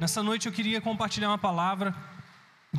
[0.00, 1.94] Nessa noite eu queria compartilhar uma palavra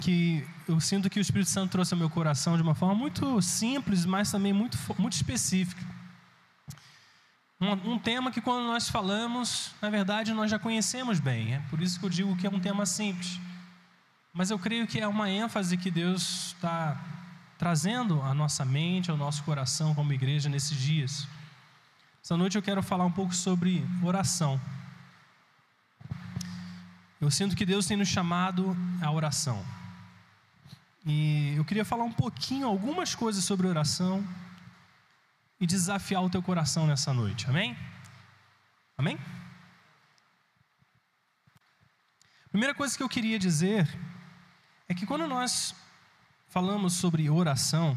[0.01, 3.39] que eu sinto que o Espírito Santo trouxe ao meu coração de uma forma muito
[3.43, 5.85] simples, mas também muito, muito específica.
[7.61, 11.53] Um, um, tema que, quando nós falamos, na verdade, nós já conhecemos bem.
[11.53, 13.39] É por isso que eu digo que é um tema simples.
[14.33, 16.99] Mas eu creio que é uma ênfase que Deus está
[17.55, 21.27] trazendo à nossa mente, ao nosso coração como igreja nesses dias.
[22.23, 24.59] Essa noite eu quero falar um pouco sobre oração.
[27.21, 29.63] Eu sinto que Deus tem nos chamado à oração.
[31.05, 34.27] E eu queria falar um pouquinho, algumas coisas sobre oração
[35.59, 37.47] e desafiar o teu coração nessa noite.
[37.47, 37.77] Amém?
[38.97, 39.19] Amém?
[42.49, 43.87] Primeira coisa que eu queria dizer
[44.89, 45.75] é que quando nós
[46.49, 47.95] falamos sobre oração,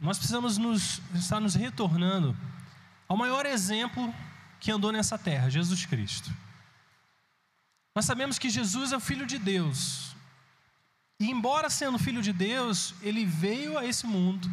[0.00, 2.34] nós precisamos nos, estar nos retornando
[3.06, 4.12] ao maior exemplo
[4.62, 6.32] que andou nessa terra, Jesus Cristo.
[7.96, 10.14] Nós sabemos que Jesus é o Filho de Deus.
[11.18, 14.48] E, embora sendo Filho de Deus, ele veio a esse mundo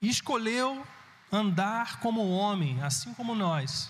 [0.00, 0.84] e escolheu
[1.30, 3.88] andar como homem, assim como nós,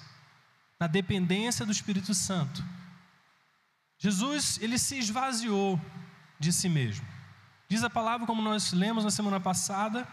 [0.78, 2.62] na dependência do Espírito Santo.
[3.96, 5.80] Jesus, ele se esvaziou
[6.38, 7.06] de si mesmo.
[7.66, 10.06] Diz a palavra, como nós lemos na semana passada,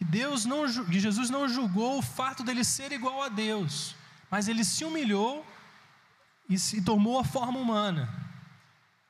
[0.00, 3.94] que Deus não, que Jesus não julgou o fato dele ser igual a Deus,
[4.30, 5.46] mas ele se humilhou
[6.48, 8.08] e se tomou a forma humana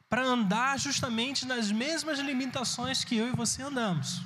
[0.08, 4.20] para andar justamente nas mesmas limitações que eu e você andamos.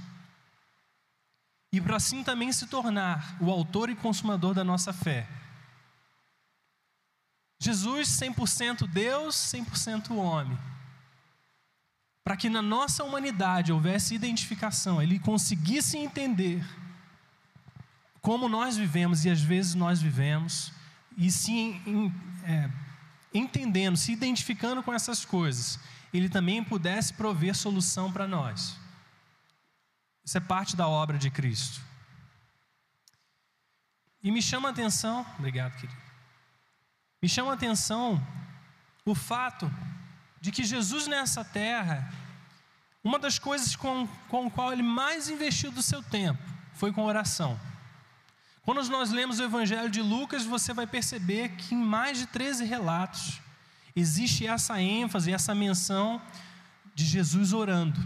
[1.71, 5.29] E para assim também se tornar o autor e consumador da nossa fé.
[7.61, 10.59] Jesus 100% Deus, 100% homem.
[12.25, 16.67] Para que na nossa humanidade houvesse identificação, ele conseguisse entender
[18.23, 20.73] como nós vivemos e às vezes nós vivemos,
[21.19, 22.11] e se em,
[22.43, 22.71] é,
[23.35, 25.79] entendendo, se identificando com essas coisas,
[26.13, 28.79] ele também pudesse prover solução para nós.
[30.25, 31.83] Isso é parte da obra de Cristo.
[34.23, 36.01] E me chama a atenção, obrigado, querido.
[37.21, 38.27] Me chama a atenção
[39.05, 39.71] o fato
[40.45, 42.13] de que Jesus nessa terra,
[43.03, 46.43] uma das coisas com, com qual ele mais investiu do seu tempo
[46.75, 47.59] foi com oração.
[48.61, 52.67] Quando nós lemos o Evangelho de Lucas, você vai perceber que em mais de 13
[52.67, 53.41] relatos
[53.97, 56.21] existe essa ênfase, essa menção
[56.95, 57.99] de Jesus orando.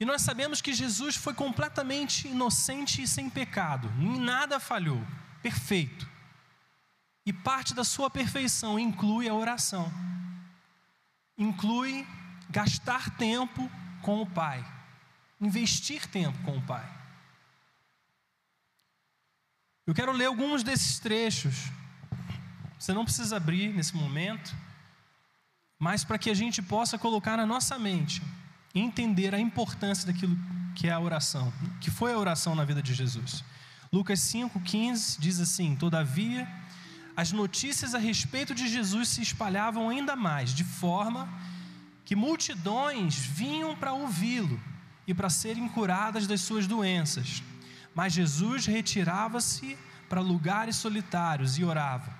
[0.00, 5.00] E nós sabemos que Jesus foi completamente inocente e sem pecado, em nada falhou,
[5.40, 6.17] perfeito.
[7.28, 9.92] E parte da sua perfeição inclui a oração,
[11.36, 12.06] inclui
[12.48, 14.64] gastar tempo com o Pai,
[15.38, 16.90] investir tempo com o Pai.
[19.86, 21.70] Eu quero ler alguns desses trechos.
[22.78, 24.56] Você não precisa abrir nesse momento,
[25.78, 28.22] mas para que a gente possa colocar na nossa mente
[28.74, 30.34] entender a importância daquilo
[30.74, 33.44] que é a oração, que foi a oração na vida de Jesus.
[33.92, 36.48] Lucas 5,15 diz assim: Todavia,
[37.20, 41.28] as notícias a respeito de Jesus se espalhavam ainda mais, de forma
[42.04, 44.60] que multidões vinham para ouvi-lo
[45.04, 47.42] e para serem curadas das suas doenças.
[47.92, 49.76] Mas Jesus retirava-se
[50.08, 52.16] para lugares solitários e orava.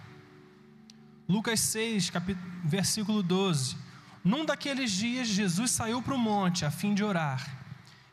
[1.29, 3.77] Lucas 6, capítulo, versículo 12.
[4.25, 7.49] Num daqueles dias, Jesus saiu para o monte a fim de orar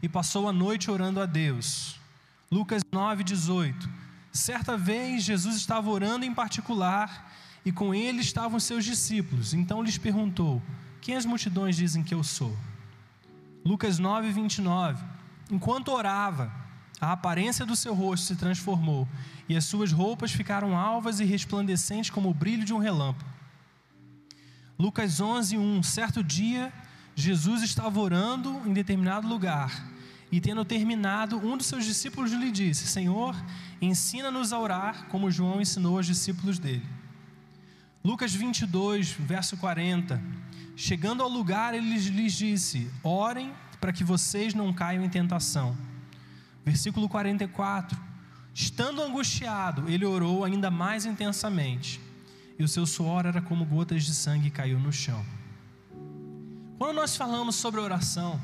[0.04, 2.00] e passou a noite orando a Deus.
[2.52, 4.05] Lucas 9, 18.
[4.36, 9.54] Certa vez, Jesus estava orando em particular e com ele estavam seus discípulos.
[9.54, 10.62] Então lhes perguntou:
[11.00, 12.54] Quem as multidões dizem que eu sou?
[13.64, 15.02] Lucas 9, 29.
[15.50, 16.52] Enquanto orava,
[17.00, 19.08] a aparência do seu rosto se transformou,
[19.48, 23.30] e as suas roupas ficaram alvas e resplandecentes como o brilho de um relâmpago.
[24.78, 25.82] Lucas 11, 1.
[25.82, 26.74] Certo dia,
[27.16, 29.72] Jesus estava orando em determinado lugar,
[30.32, 33.36] e tendo terminado, um dos seus discípulos lhe disse: Senhor,
[33.82, 36.86] ensina-nos a orar, como João ensinou aos discípulos dele.
[38.04, 40.22] Lucas 22, verso 40.
[40.76, 45.76] Chegando ao lugar, ele lhes disse: Orem para que vocês não caiam em tentação.
[46.64, 47.98] Versículo 44.
[48.54, 52.00] Estando angustiado, ele orou ainda mais intensamente,
[52.58, 55.26] e o seu suor era como gotas de sangue caiu no chão.
[56.78, 58.40] Quando nós falamos sobre oração,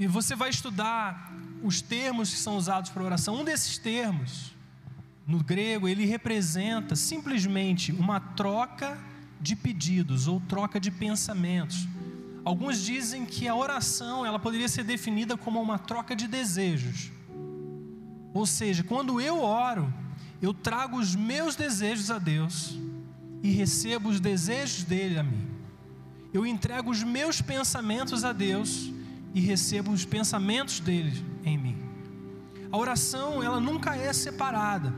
[0.00, 1.32] e você vai estudar
[1.62, 4.52] os termos que são usados para oração, um desses termos,
[5.24, 8.98] no grego, ele representa simplesmente uma troca
[9.40, 11.86] de pedidos ou troca de pensamentos
[12.44, 17.10] Alguns dizem que a oração ela poderia ser definida como uma troca de desejos.
[18.32, 19.92] Ou seja, quando eu oro,
[20.40, 22.78] eu trago os meus desejos a Deus
[23.42, 25.48] e recebo os desejos dele a mim.
[26.32, 28.90] Eu entrego os meus pensamentos a Deus
[29.34, 31.12] e recebo os pensamentos dele
[31.44, 31.76] em mim.
[32.70, 34.92] A oração, ela nunca é separada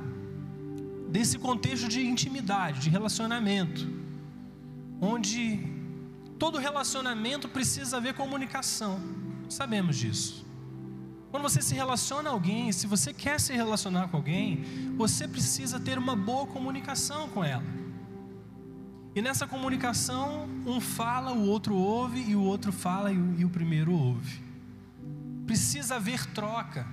[1.09, 3.87] desse contexto de intimidade, de relacionamento,
[5.01, 5.61] onde
[6.39, 9.01] todo relacionamento precisa haver comunicação.
[9.49, 10.45] Sabemos disso.
[11.31, 14.65] Quando você se relaciona a alguém, se você quer se relacionar com alguém,
[14.97, 17.65] você precisa ter uma boa comunicação com ela.
[19.15, 23.93] E nessa comunicação, um fala, o outro ouve, e o outro fala e o, primeiro
[23.93, 24.41] ouve.
[25.47, 26.87] Precisa haver troca.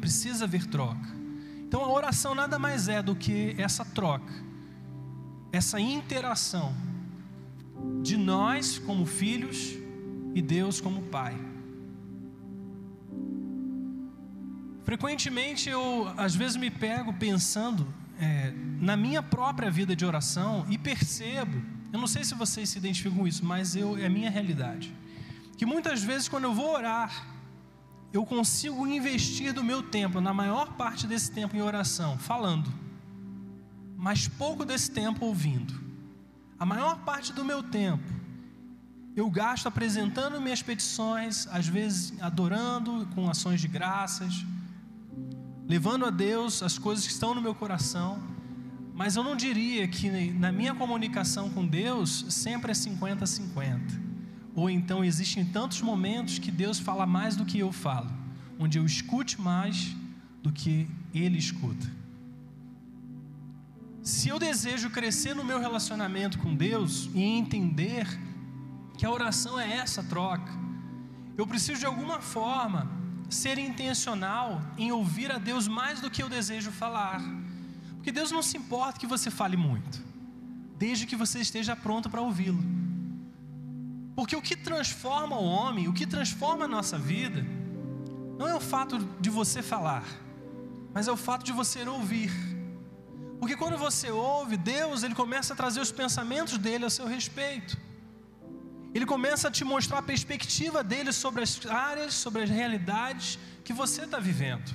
[0.00, 1.14] Precisa haver troca.
[1.66, 4.32] Então a oração nada mais é do que essa troca,
[5.50, 6.74] essa interação
[8.02, 9.72] de nós como filhos
[10.34, 11.34] e Deus como Pai.
[14.84, 17.86] Frequentemente eu, às vezes, me pego pensando
[18.18, 21.62] é, na minha própria vida de oração e percebo,
[21.92, 24.94] eu não sei se vocês se identificam com isso, mas eu, é a minha realidade,
[25.56, 27.26] que muitas vezes quando eu vou orar,
[28.12, 32.72] eu consigo investir do meu tempo, na maior parte desse tempo em oração, falando,
[33.96, 35.82] mas pouco desse tempo ouvindo.
[36.58, 38.24] A maior parte do meu tempo
[39.16, 44.44] eu gasto apresentando minhas petições, às vezes adorando com ações de graças,
[45.66, 48.22] levando a Deus as coisas que estão no meu coração,
[48.94, 53.80] mas eu não diria que na minha comunicação com Deus sempre é 50-50.
[54.54, 58.10] Ou então existem tantos momentos que Deus fala mais do que eu falo,
[58.58, 59.96] onde eu escute mais
[60.42, 61.86] do que Ele escuta.
[64.00, 68.06] Se eu desejo crescer no meu relacionamento com Deus e entender
[68.96, 70.52] que a oração é essa troca,
[71.36, 72.88] eu preciso de alguma forma
[73.28, 77.20] ser intencional em ouvir a Deus mais do que eu desejo falar.
[77.96, 80.02] Porque Deus não se importa que você fale muito,
[80.78, 82.62] desde que você esteja pronto para ouvi-lo.
[84.14, 87.44] Porque o que transforma o homem, o que transforma a nossa vida,
[88.38, 90.04] não é o fato de você falar,
[90.92, 92.30] mas é o fato de você ouvir.
[93.40, 97.76] Porque quando você ouve, Deus, ele começa a trazer os pensamentos dele a seu respeito.
[98.94, 103.72] Ele começa a te mostrar a perspectiva dele sobre as áreas, sobre as realidades que
[103.72, 104.72] você está vivendo.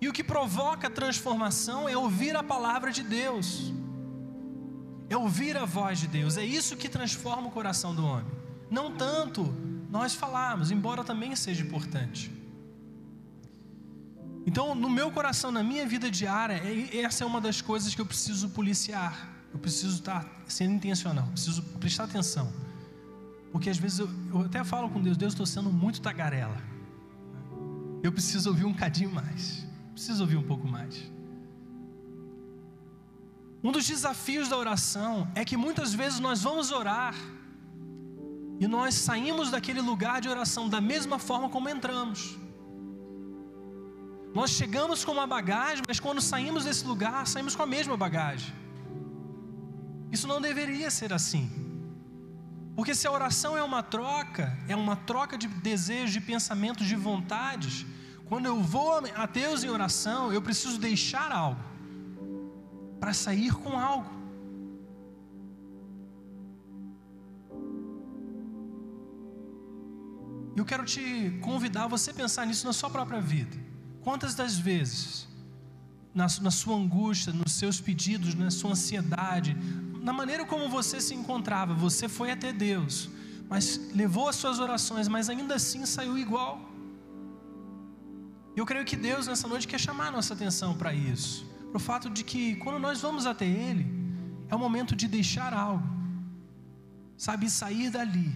[0.00, 3.74] E o que provoca transformação é ouvir a palavra de Deus,
[5.10, 8.32] é ouvir a voz de Deus, é isso que transforma o coração do homem.
[8.70, 9.44] Não tanto
[9.90, 12.32] nós falarmos, embora também seja importante.
[14.46, 18.00] Então, no meu coração, na minha vida diária, é, essa é uma das coisas que
[18.00, 19.28] eu preciso policiar.
[19.52, 22.52] Eu preciso estar sendo intencional, preciso prestar atenção.
[23.52, 26.60] Porque às vezes eu, eu até falo com Deus, Deus, estou sendo muito tagarela.
[28.02, 29.66] Eu preciso ouvir um cadinho mais.
[29.92, 31.10] Preciso ouvir um pouco mais.
[33.64, 37.14] Um dos desafios da oração é que muitas vezes nós vamos orar
[38.60, 42.38] e nós saímos daquele lugar de oração da mesma forma como entramos.
[44.34, 48.54] Nós chegamos com uma bagagem, mas quando saímos desse lugar, saímos com a mesma bagagem.
[50.12, 51.65] Isso não deveria ser assim.
[52.76, 56.94] Porque se a oração é uma troca, é uma troca de desejos, de pensamentos, de
[56.94, 57.86] vontades,
[58.26, 61.64] quando eu vou a Deus em oração, eu preciso deixar algo
[63.00, 64.10] para sair com algo.
[70.54, 73.56] Eu quero te convidar a você pensar nisso na sua própria vida.
[74.02, 75.28] Quantas das vezes,
[76.16, 79.54] na, na sua angústia, nos seus pedidos, na sua ansiedade,
[80.00, 83.10] na maneira como você se encontrava, você foi até Deus,
[83.50, 86.54] mas levou as suas orações, mas ainda assim saiu igual.
[88.56, 91.80] Eu creio que Deus nessa noite quer chamar a nossa atenção para isso, para o
[91.90, 93.86] fato de que quando nós vamos até Ele,
[94.48, 95.86] é o momento de deixar algo,
[97.18, 98.34] sabe, sair dali,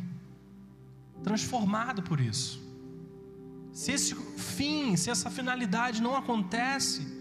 [1.24, 2.60] transformado por isso.
[3.72, 7.19] Se esse fim, se essa finalidade não acontece,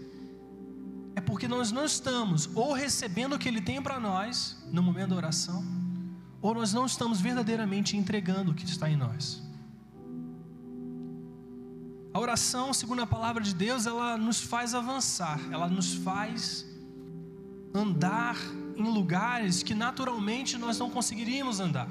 [1.14, 5.10] é porque nós não estamos ou recebendo o que Ele tem para nós no momento
[5.10, 5.64] da oração,
[6.40, 9.42] ou nós não estamos verdadeiramente entregando o que está em nós.
[12.12, 16.66] A oração, segundo a palavra de Deus, ela nos faz avançar, ela nos faz
[17.72, 18.36] andar
[18.76, 21.88] em lugares que naturalmente nós não conseguiríamos andar.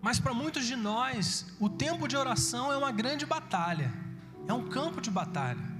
[0.00, 3.92] Mas para muitos de nós, o tempo de oração é uma grande batalha,
[4.46, 5.71] é um campo de batalha.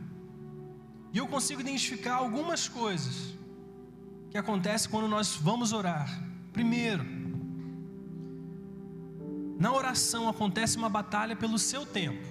[1.13, 3.35] E eu consigo identificar algumas coisas
[4.31, 6.09] que acontecem quando nós vamos orar.
[6.53, 7.05] Primeiro,
[9.59, 12.27] na oração acontece uma batalha pelo seu tempo.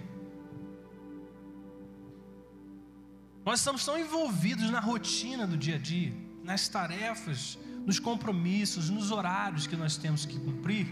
[3.45, 9.11] Nós estamos tão envolvidos na rotina do dia a dia, nas tarefas, nos compromissos, nos
[9.11, 10.88] horários que nós temos que cumprir,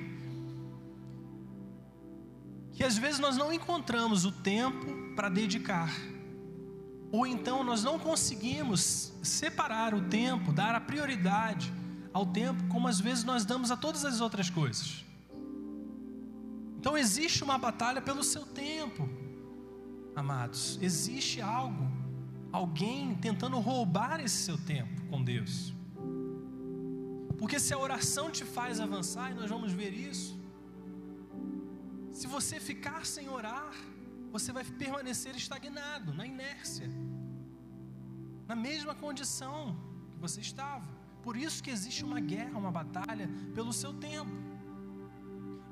[2.73, 5.91] que às vezes nós não encontramos o tempo para dedicar,
[7.11, 11.73] ou então nós não conseguimos separar o tempo, dar a prioridade
[12.13, 15.05] ao tempo, como às vezes nós damos a todas as outras coisas.
[16.79, 19.09] Então existe uma batalha pelo seu tempo,
[20.15, 20.79] amados.
[20.81, 21.91] Existe algo,
[22.51, 25.73] alguém tentando roubar esse seu tempo com Deus.
[27.37, 30.37] Porque se a oração te faz avançar, e nós vamos ver isso,
[32.11, 33.73] se você ficar sem orar,
[34.29, 36.89] você vai permanecer estagnado, na inércia,
[38.47, 39.75] na mesma condição
[40.11, 40.87] que você estava.
[41.23, 44.31] Por isso que existe uma guerra, uma batalha pelo seu tempo.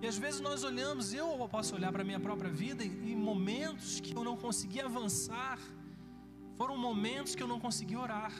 [0.01, 3.99] E às vezes nós olhamos, eu posso olhar para a minha própria vida e momentos
[3.99, 5.59] que eu não consegui avançar,
[6.57, 8.33] foram momentos que eu não consegui orar,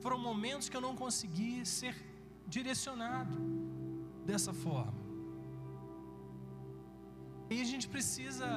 [0.00, 1.94] foram momentos que eu não consegui ser
[2.46, 3.36] direcionado
[4.24, 5.00] dessa forma.
[7.50, 8.48] E a gente precisa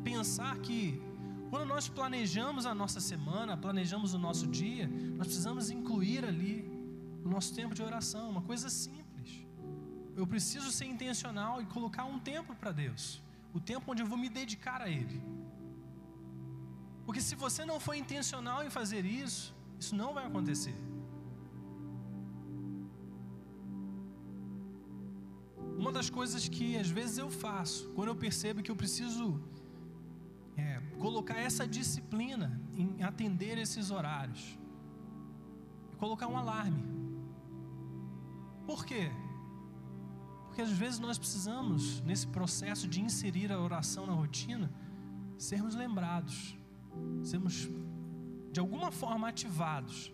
[0.00, 1.00] pensar que
[1.50, 4.86] quando nós planejamos a nossa semana, planejamos o nosso dia,
[5.18, 6.56] nós precisamos incluir ali
[7.24, 9.30] o nosso tempo de oração, uma coisa simples.
[10.16, 14.18] Eu preciso ser intencional e colocar um tempo para Deus, o tempo onde eu vou
[14.18, 15.20] me dedicar a Ele.
[17.04, 20.78] Porque se você não for intencional em fazer isso, isso não vai acontecer.
[25.80, 29.24] Uma das coisas que às vezes eu faço, quando eu percebo que eu preciso
[30.60, 34.58] é, colocar essa disciplina em atender esses horários,
[35.92, 36.82] é colocar um alarme.
[38.66, 39.10] Por quê?
[40.46, 44.70] Porque às vezes nós precisamos, nesse processo de inserir a oração na rotina,
[45.38, 46.56] sermos lembrados,
[47.22, 47.68] sermos
[48.52, 50.12] de alguma forma ativados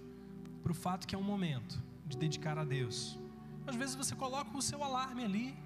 [0.62, 3.18] para o fato que é um momento de dedicar a Deus.
[3.66, 5.58] Às vezes você coloca o seu alarme ali,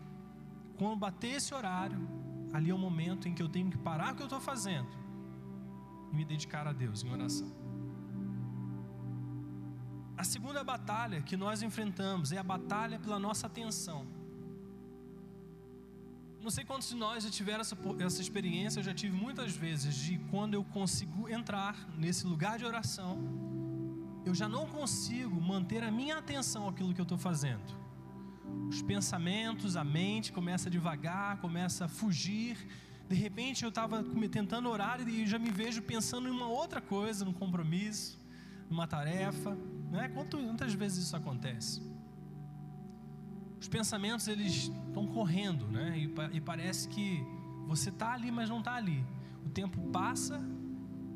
[0.79, 2.01] quando bater esse horário,
[2.53, 4.89] ali é o momento em que eu tenho que parar o que eu estou fazendo
[6.13, 7.51] e me dedicar a Deus em oração.
[10.17, 14.07] A segunda batalha que nós enfrentamos é a batalha pela nossa atenção.
[16.43, 19.95] Não sei quantos de nós já tiveram essa, essa experiência, eu já tive muitas vezes,
[19.95, 23.19] de quando eu consigo entrar nesse lugar de oração,
[24.25, 27.80] eu já não consigo manter a minha atenção àquilo que eu estou fazendo.
[28.69, 32.57] Os pensamentos, a mente começa a devagar, começa a fugir.
[33.09, 37.25] De repente eu estava tentando orar e já me vejo pensando em uma outra coisa,
[37.25, 38.19] num compromisso,
[38.71, 39.57] numa tarefa.
[39.91, 40.09] Né?
[40.11, 41.83] Quantas vezes isso acontece?
[43.61, 45.99] Os pensamentos eles estão correndo, né?
[45.99, 47.23] E, e parece que
[47.67, 49.05] você está ali, mas não está ali.
[49.45, 50.41] O tempo passa,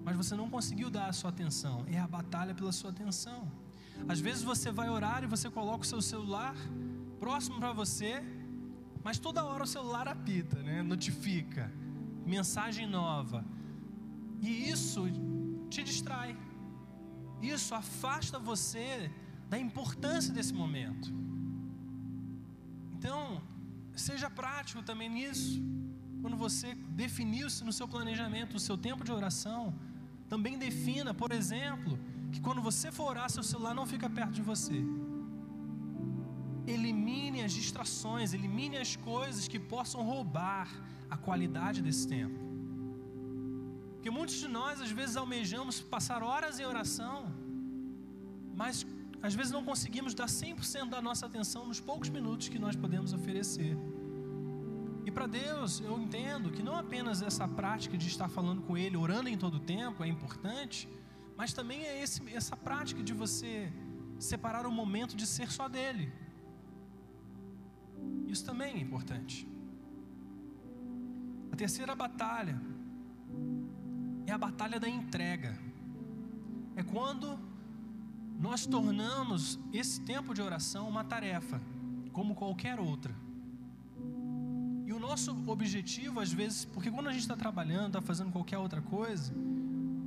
[0.05, 1.85] mas você não conseguiu dar a sua atenção.
[1.87, 3.51] É a batalha pela sua atenção.
[4.09, 6.55] Às vezes você vai orar e você coloca o seu celular
[7.25, 8.23] próximo para você,
[9.03, 10.83] mas toda hora o celular apita, né?
[10.83, 11.73] Notifica,
[12.27, 13.43] mensagem nova.
[14.43, 15.05] E isso
[15.71, 16.37] te distrai.
[17.41, 19.11] Isso afasta você
[19.49, 21.09] da importância desse momento.
[22.93, 23.41] Então,
[23.97, 25.63] seja prático também nisso.
[26.21, 29.63] Quando você definiu-se no seu planejamento o seu tempo de oração,
[30.29, 31.99] também defina, por exemplo,
[32.33, 34.79] que quando você for orar, seu celular não fica perto de você.
[36.67, 40.69] Elimine as distrações, elimine as coisas que possam roubar
[41.11, 42.39] a qualidade desse tempo.
[43.95, 47.33] Porque muitos de nós, às vezes, almejamos passar horas em oração,
[48.55, 48.87] mas
[49.23, 53.15] às vezes não conseguimos dar 100% da nossa atenção nos poucos minutos que nós podemos
[53.15, 53.77] oferecer.
[55.07, 58.97] E para Deus, eu entendo que não apenas essa prática de estar falando com Ele,
[58.97, 60.89] orando em todo o tempo, é importante,
[61.37, 63.73] mas também é esse, essa prática de você
[64.19, 66.13] separar o momento de ser só dele.
[68.35, 69.47] Isso também é importante.
[71.53, 72.61] A terceira batalha
[74.27, 75.57] é a batalha da entrega.
[76.75, 77.39] É quando
[78.47, 81.63] nós tornamos esse tempo de oração uma tarefa,
[82.13, 83.15] como qualquer outra.
[84.85, 88.59] E o nosso objetivo, às vezes, porque quando a gente está trabalhando, está fazendo qualquer
[88.59, 89.33] outra coisa,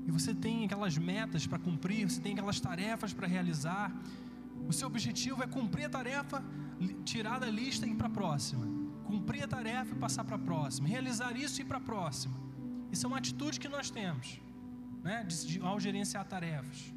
[0.05, 3.89] e você tem aquelas metas para cumprir, você tem aquelas tarefas para realizar,
[4.67, 6.43] o seu objetivo é cumprir a tarefa,
[7.03, 10.39] tirar da lista e ir para a próxima cumprir a tarefa e passar para a
[10.39, 12.35] próxima, realizar isso e ir para a próxima.
[12.91, 14.41] Isso é uma atitude que nós temos,
[15.01, 16.93] né, de, de, ao gerenciar tarefas.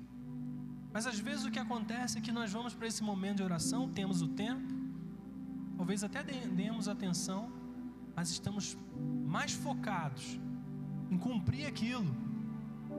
[0.93, 3.89] Mas às vezes o que acontece é que nós vamos para esse momento de oração,
[3.89, 4.75] temos o tempo,
[5.77, 7.53] talvez até demos atenção,
[8.17, 8.77] mas estamos
[9.25, 10.39] mais focados
[11.11, 12.13] em cumprir aquilo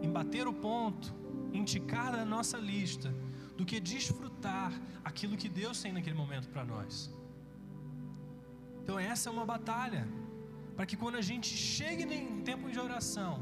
[0.02, 1.14] em bater o ponto,
[1.54, 3.14] em ticar da nossa lista,
[3.62, 4.72] do que desfrutar
[5.10, 6.94] aquilo que Deus tem naquele momento para nós.
[8.82, 10.03] Então, essa é uma batalha,
[10.75, 13.34] para que quando a gente chegue em tempo de oração,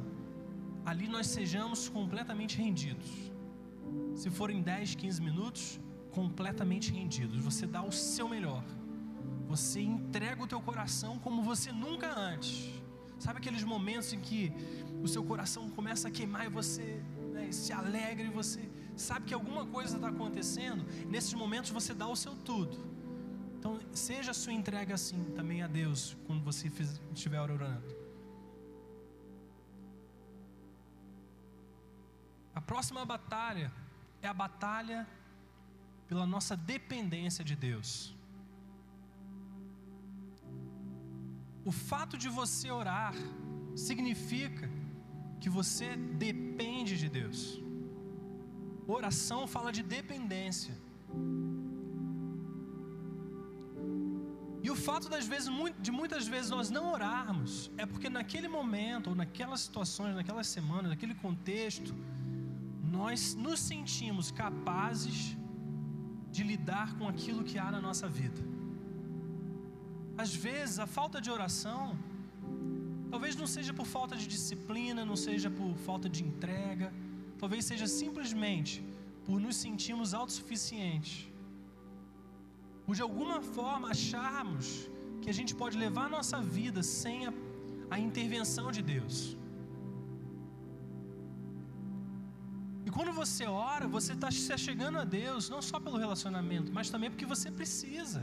[0.85, 3.09] ali nós sejamos completamente rendidos.
[4.21, 5.79] Se forem 10, 15 minutos,
[6.11, 7.39] completamente rendidos.
[7.49, 8.63] Você dá o seu melhor.
[9.47, 12.69] Você entrega o teu coração como você nunca antes.
[13.17, 14.51] Sabe aqueles momentos em que
[15.01, 17.01] o seu coração começa a queimar e você
[17.33, 18.61] né, se alegra e você
[18.99, 20.85] sabe que alguma coisa está acontecendo?
[21.07, 22.77] Nesses momentos você dá o seu tudo.
[23.57, 26.71] Então, seja a sua entrega assim também a Deus quando você
[27.13, 27.97] estiver orando.
[32.53, 33.71] A próxima batalha
[34.21, 35.07] é a batalha
[36.07, 38.15] pela nossa dependência de Deus.
[41.63, 43.13] O fato de você orar
[43.75, 44.69] significa
[45.39, 47.68] que você depende de Deus.
[48.97, 50.75] Oração fala de dependência.
[54.65, 59.11] E o fato das vezes, de muitas vezes nós não orarmos, é porque naquele momento,
[59.11, 61.93] ou naquelas situações, naquelas semanas, naquele contexto,
[62.97, 65.37] nós nos sentimos capazes
[66.31, 68.41] de lidar com aquilo que há na nossa vida.
[70.17, 71.97] Às vezes, a falta de oração,
[73.11, 76.91] talvez não seja por falta de disciplina, não seja por falta de entrega,
[77.41, 78.75] talvez seja simplesmente
[79.25, 81.17] por nos sentirmos autossuficientes,
[82.85, 84.67] por de alguma forma acharmos
[85.21, 87.33] que a gente pode levar a nossa vida sem a,
[87.95, 89.15] a intervenção de Deus.
[92.87, 96.89] E quando você ora, você está se chegando a Deus, não só pelo relacionamento, mas
[96.89, 98.21] também porque você precisa.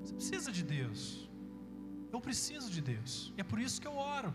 [0.00, 1.00] Você precisa de Deus.
[2.12, 3.32] Eu preciso de Deus.
[3.36, 4.32] E é por isso que eu oro.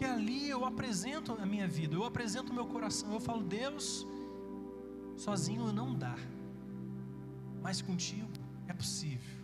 [0.00, 3.12] Porque ali eu apresento a minha vida, eu apresento o meu coração.
[3.12, 4.06] Eu falo, Deus,
[5.14, 6.16] sozinho não dá.
[7.64, 8.30] Mas contigo
[8.66, 9.36] é possível.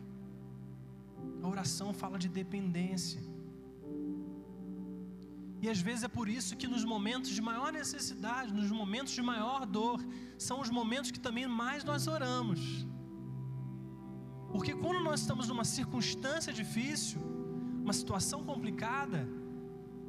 [1.42, 3.22] A oração fala de dependência.
[5.60, 9.20] E às vezes é por isso que nos momentos de maior necessidade, nos momentos de
[9.20, 10.02] maior dor,
[10.38, 12.86] são os momentos que também mais nós oramos.
[14.50, 17.20] Porque quando nós estamos numa circunstância difícil,
[17.84, 19.28] uma situação complicada,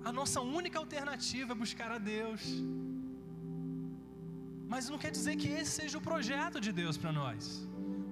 [0.08, 2.41] a nossa única alternativa é buscar a Deus.
[4.72, 7.67] Mas não quer dizer que esse seja o projeto de Deus para nós.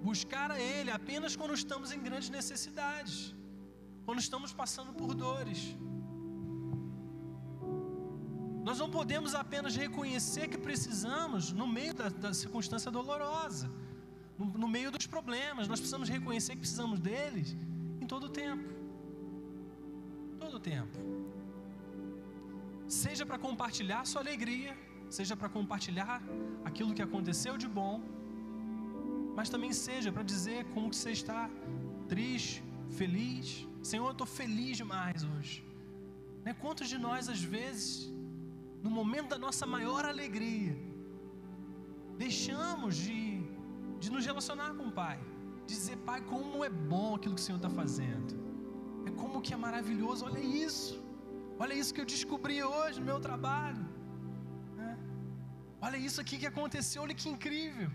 [0.10, 3.34] Buscar a Ele apenas quando estamos em grandes necessidades,
[4.06, 5.62] quando estamos passando por dores.
[8.68, 13.70] Nós não podemos apenas reconhecer que precisamos no meio da, da circunstância dolorosa
[14.38, 15.70] no, no meio dos problemas.
[15.72, 17.56] Nós precisamos reconhecer que precisamos deles
[18.02, 18.68] em todo o tempo.
[20.40, 21.25] Todo o tempo.
[22.88, 24.78] Seja para compartilhar sua alegria,
[25.10, 26.22] seja para compartilhar
[26.64, 28.02] aquilo que aconteceu de bom,
[29.36, 31.50] mas também seja para dizer como que você está
[32.08, 33.68] triste, feliz.
[33.82, 35.64] Senhor, eu estou feliz demais hoje.
[36.44, 36.54] Né?
[36.54, 38.12] Quantos de nós, às vezes,
[38.82, 40.78] no momento da nossa maior alegria,
[42.18, 43.26] deixamos de
[44.00, 45.20] de nos relacionar com o Pai,
[45.66, 48.36] dizer, Pai, como é bom aquilo que o Senhor está fazendo,
[49.06, 51.04] é como que é maravilhoso, olha isso,
[51.60, 53.84] olha isso que eu descobri hoje no meu trabalho,
[54.80, 54.98] né?
[55.82, 57.90] olha isso aqui que aconteceu, olha que incrível.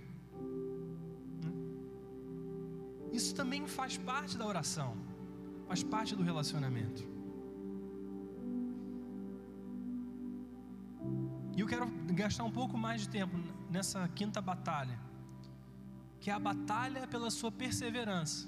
[1.43, 1.53] Né?
[3.19, 4.91] Isso também faz parte da oração,
[5.69, 7.03] faz parte do relacionamento.
[11.57, 11.87] E eu quero
[12.23, 13.37] gastar um pouco mais de tempo
[13.71, 14.99] nessa quinta batalha
[16.21, 18.47] que é a batalha pela sua perseverança.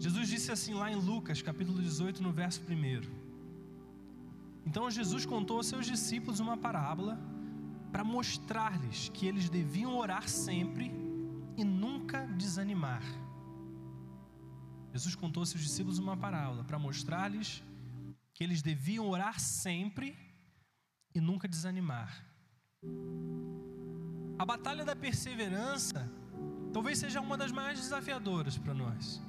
[0.00, 3.02] Jesus disse assim lá em Lucas, capítulo 18, no verso 1.
[4.64, 7.18] Então Jesus contou aos seus discípulos uma parábola
[7.92, 10.90] para mostrar-lhes que eles deviam orar sempre
[11.54, 13.02] e nunca desanimar.
[14.90, 17.62] Jesus contou aos seus discípulos uma parábola para mostrar-lhes
[18.32, 20.16] que eles deviam orar sempre
[21.14, 22.24] e nunca desanimar.
[24.38, 26.10] A batalha da perseverança
[26.72, 29.20] talvez seja uma das mais desafiadoras para nós.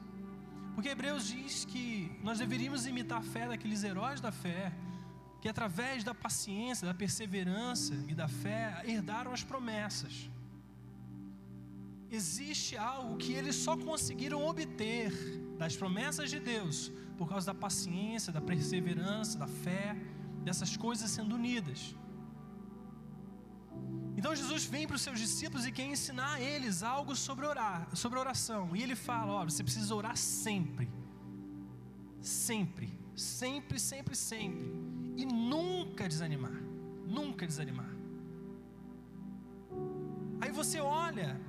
[0.74, 4.72] Porque Hebreus diz que nós deveríamos imitar a fé daqueles heróis da fé,
[5.42, 10.30] que através da paciência, da perseverança e da fé herdaram as promessas.
[12.10, 15.12] Existe algo que eles só conseguiram obter
[15.58, 19.96] das promessas de Deus por causa da paciência, da perseverança, da fé,
[20.44, 21.96] dessas coisas sendo unidas.
[24.22, 27.88] Então Jesus vem para os seus discípulos e quer ensinar a eles algo sobre orar,
[27.96, 28.76] sobre oração.
[28.76, 30.88] E ele fala: ó, você precisa orar sempre.
[32.22, 34.68] Sempre, sempre, sempre, sempre.
[35.18, 36.58] e nunca desanimar.
[37.08, 37.90] Nunca desanimar.
[40.40, 41.42] Aí você olha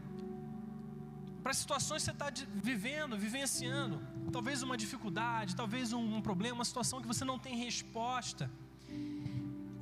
[1.42, 4.00] para situações que você está vivendo, vivenciando,
[4.32, 8.50] talvez uma dificuldade, talvez um, um problema, uma situação que você não tem resposta.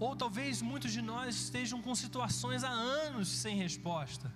[0.01, 4.33] Ou talvez muitos de nós estejam com situações há anos sem resposta.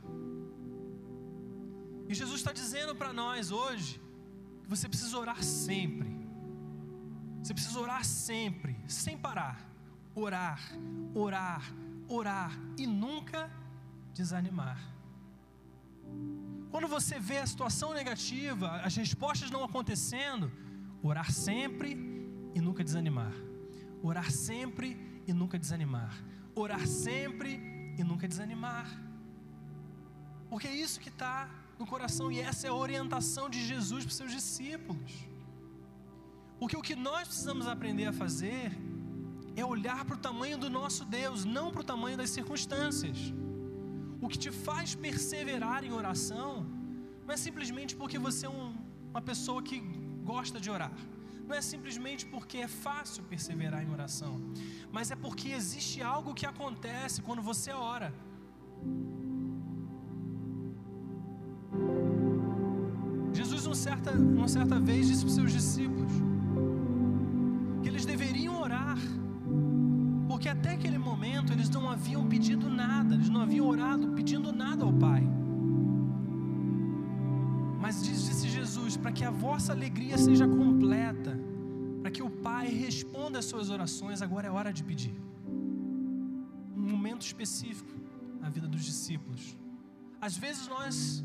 [2.07, 3.98] E Jesus está dizendo para nós hoje
[4.62, 6.11] que você precisa orar sempre.
[7.42, 9.59] Você precisa orar sempre, sem parar.
[10.14, 10.61] Orar,
[11.14, 11.62] orar,
[12.09, 13.50] orar e nunca
[14.12, 14.79] desanimar.
[16.70, 20.53] Quando você vê a situação negativa, as respostas não acontecendo,
[21.03, 21.90] orar sempre
[22.55, 23.33] e nunca desanimar.
[24.03, 26.14] Orar sempre e nunca desanimar.
[26.54, 28.87] Orar sempre e nunca desanimar.
[30.48, 34.10] Porque é isso que está no coração e essa é a orientação de Jesus para
[34.10, 35.12] os seus discípulos.
[36.58, 38.72] Porque o que nós precisamos aprender a fazer
[39.56, 43.32] é olhar para o tamanho do nosso Deus, não para o tamanho das circunstâncias.
[44.20, 46.66] O que te faz perseverar em oração
[47.26, 48.74] não é simplesmente porque você é um,
[49.10, 49.80] uma pessoa que
[50.24, 50.92] gosta de orar.
[51.46, 54.40] Não é simplesmente porque é fácil perseverar em oração,
[54.90, 58.12] mas é porque existe algo que acontece quando você ora.
[63.33, 66.12] Jesus, uma certa, uma certa vez, disse para os seus discípulos
[67.83, 68.96] que eles deveriam orar,
[70.28, 74.85] porque até aquele momento eles não haviam pedido nada, eles não haviam orado pedindo nada
[74.85, 75.22] ao Pai.
[77.85, 81.38] Mas disse Jesus: para que a vossa alegria seja completa,
[82.00, 85.14] para que o Pai responda às suas orações, agora é hora de pedir.
[86.77, 87.92] Um momento específico
[88.40, 89.57] na vida dos discípulos.
[90.20, 91.24] Às vezes nós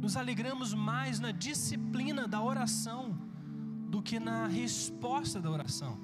[0.00, 3.16] nos alegramos mais na disciplina da oração
[3.88, 5.98] do que na resposta da oração.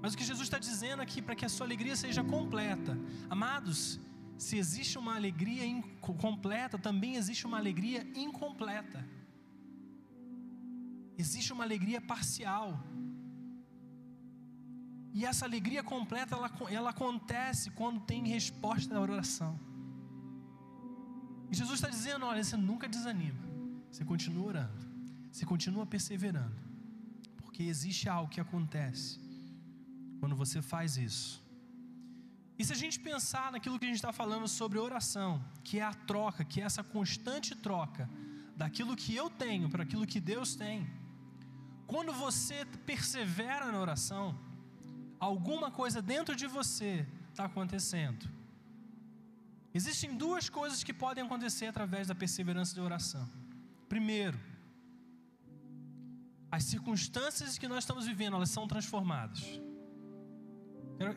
[0.00, 4.00] Mas o que Jesus está dizendo aqui, para que a sua alegria seja completa, amados,
[4.36, 5.64] se existe uma alegria
[6.00, 9.04] completa, também existe uma alegria incompleta.
[11.18, 12.78] Existe uma alegria parcial.
[15.12, 19.58] E essa alegria completa, ela, ela acontece quando tem resposta da oração.
[21.50, 23.42] E Jesus está dizendo: olha, você nunca desanima,
[23.90, 24.86] você continua orando,
[25.32, 26.56] você continua perseverando,
[27.38, 29.18] porque existe algo que acontece
[30.20, 31.42] quando você faz isso.
[32.58, 35.82] E se a gente pensar naquilo que a gente está falando sobre oração, que é
[35.82, 38.08] a troca, que é essa constante troca
[38.56, 40.86] daquilo que eu tenho para aquilo que Deus tem,
[41.88, 44.38] quando você persevera na oração,
[45.18, 48.28] alguma coisa dentro de você está acontecendo.
[49.72, 53.26] Existem duas coisas que podem acontecer através da perseverança de oração.
[53.88, 54.38] Primeiro,
[56.50, 59.42] as circunstâncias que nós estamos vivendo, elas são transformadas.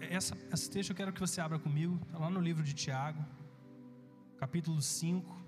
[0.09, 3.21] Essa, esse texto eu quero que você abra comigo, está lá no livro de Tiago,
[4.37, 5.43] capítulo 5,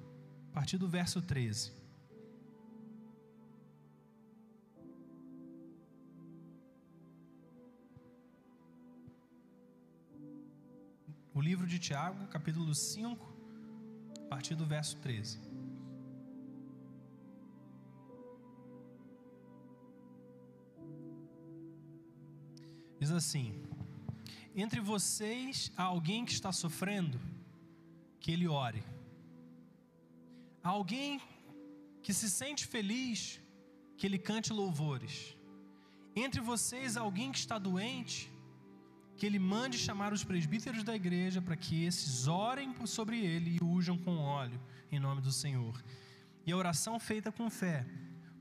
[0.50, 1.83] a partir do verso 13.
[11.36, 13.28] O livro de Tiago, capítulo 5,
[14.26, 15.40] a partir do verso 13.
[23.00, 23.48] Diz assim:
[24.56, 27.20] Entre vocês há alguém que está sofrendo,
[28.20, 28.84] que ele ore.
[30.64, 31.20] Há alguém
[32.04, 33.42] que se sente feliz,
[33.98, 35.36] que ele cante louvores.
[36.16, 38.32] Entre vocês há alguém que está doente,
[39.16, 43.64] que ele mande chamar os presbíteros da igreja para que esses orem sobre ele e
[43.64, 44.60] ujam com óleo
[44.92, 45.82] em nome do Senhor.
[46.46, 47.86] E a oração feita com fé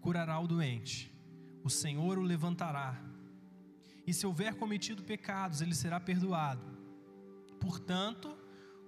[0.01, 1.13] curará o doente.
[1.63, 3.01] O Senhor o levantará.
[4.07, 6.65] E se houver cometido pecados, ele será perdoado.
[7.61, 8.37] Portanto,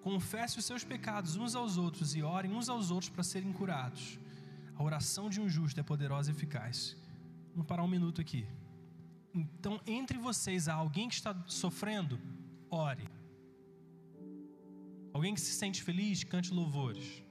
[0.02, 4.18] confesse os seus pecados uns aos outros e orem uns aos outros para serem curados.
[4.74, 6.96] A oração de um justo é poderosa e eficaz.
[7.52, 8.44] Vamos parar um minuto aqui.
[9.34, 12.20] Então, entre vocês há alguém que está sofrendo,
[12.70, 13.08] ore.
[15.12, 17.22] Alguém que se sente feliz, cante louvores.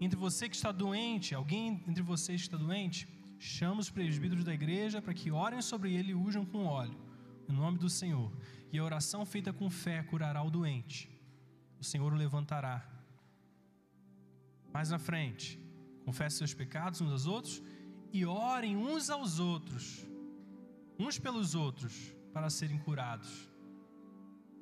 [0.00, 4.54] Entre você que está doente, alguém entre vocês que está doente, chama os presbíteros da
[4.54, 6.96] igreja para que orem sobre ele e ujam com óleo,
[7.48, 8.32] em nome do Senhor.
[8.72, 11.10] E a oração feita com fé curará o doente.
[11.80, 12.88] O Senhor o levantará.
[14.72, 15.58] Mais na frente,
[16.04, 17.62] confesse seus pecados uns aos outros
[18.12, 20.07] e orem uns aos outros
[20.98, 23.48] uns pelos outros para serem curados.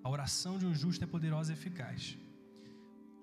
[0.04, 2.16] A oração de um justo é poderosa e eficaz.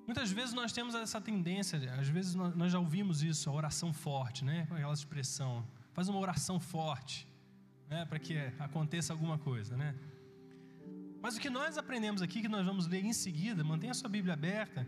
[0.05, 4.43] Muitas vezes nós temos essa tendência, às vezes nós já ouvimos isso, a oração forte,
[4.43, 4.67] né?
[4.69, 7.27] Aquela expressão, faz uma oração forte.
[7.93, 9.95] né, para que aconteça alguma coisa, né?
[11.21, 14.33] Mas o que nós aprendemos aqui, que nós vamos ler em seguida, mantenha sua Bíblia
[14.33, 14.85] aberta,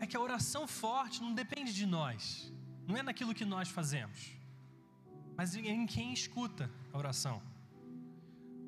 [0.00, 2.52] é que a oração forte não depende de nós,
[2.86, 4.36] não é naquilo que nós fazemos,
[5.36, 7.42] mas em quem escuta a oração.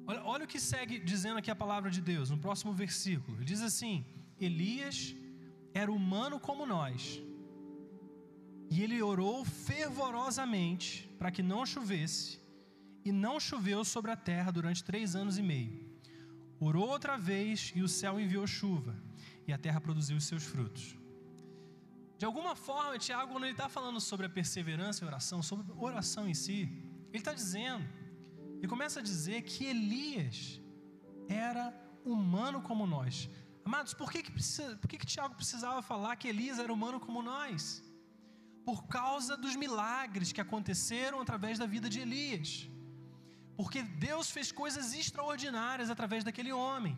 [0.06, 3.38] Olha, olha o que segue dizendo aqui a palavra de Deus, no próximo versículo.
[3.38, 4.04] Ele diz assim:
[4.38, 5.14] Elias
[5.72, 7.22] era humano como nós,
[8.70, 12.40] e ele orou fervorosamente para que não chovesse,
[13.04, 15.84] e não choveu sobre a terra durante três anos e meio.
[16.60, 18.94] Orou outra vez, e o céu enviou chuva,
[19.46, 20.96] e a terra produziu os seus frutos.
[22.24, 26.26] De alguma forma, Tiago, quando ele está falando sobre a perseverança e oração, sobre oração
[26.26, 26.60] em si,
[27.12, 27.84] ele está dizendo,
[28.56, 30.38] ele começa a dizer que Elias
[31.28, 31.64] era
[32.02, 33.28] humano como nós.
[33.62, 36.98] Amados, por que, que, precisa, por que, que Tiago precisava falar que Elias era humano
[36.98, 37.84] como nós?
[38.68, 42.50] Por causa dos milagres que aconteceram através da vida de Elias.
[43.54, 46.96] Porque Deus fez coisas extraordinárias através daquele homem.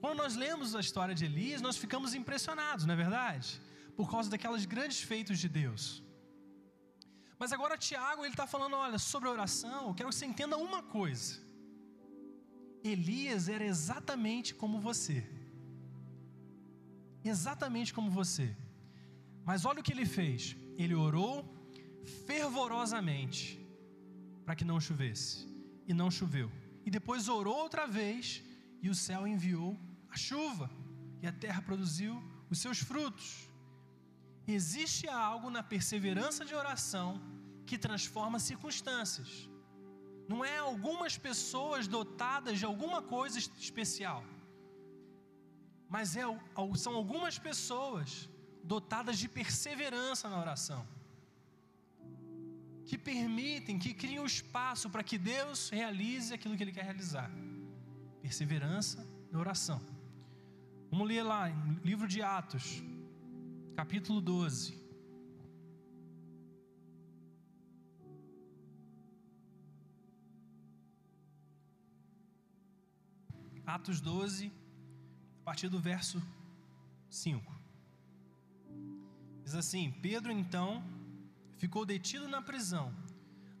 [0.00, 3.48] Quando nós lemos a história de Elias, nós ficamos impressionados, não é verdade?
[3.96, 6.02] Por causa daqueles grandes feitos de Deus.
[7.38, 10.56] Mas agora Tiago ele está falando, olha, sobre a oração, eu quero que você entenda
[10.56, 11.46] uma coisa.
[12.82, 15.18] Elias era exatamente como você.
[17.24, 18.56] Exatamente como você.
[19.44, 20.56] Mas olha o que ele fez.
[20.76, 21.34] Ele orou
[22.26, 23.60] fervorosamente
[24.44, 25.46] para que não chovesse.
[25.86, 26.50] E não choveu.
[26.84, 28.42] E depois orou outra vez
[28.80, 29.78] e o céu enviou
[30.08, 30.70] a chuva.
[31.22, 33.48] E a terra produziu os seus frutos.
[34.46, 37.20] Existe algo na perseverança de oração
[37.66, 39.48] que transforma circunstâncias
[40.28, 44.24] não é algumas pessoas dotadas de alguma coisa especial,
[45.88, 46.22] mas é,
[46.76, 48.28] são algumas pessoas
[48.62, 50.86] dotadas de perseverança na oração,
[52.84, 57.30] que permitem, que criam espaço para que Deus realize aquilo que Ele quer realizar.
[58.20, 59.80] Perseverança na oração.
[60.90, 61.48] Vamos ler lá,
[61.84, 62.82] livro de Atos,
[63.76, 64.74] capítulo 12.
[73.66, 74.50] Atos 12,
[75.40, 76.22] a partir do verso
[77.10, 77.54] 5.
[79.44, 80.82] Diz assim: Pedro então
[81.58, 82.94] ficou detido na prisão,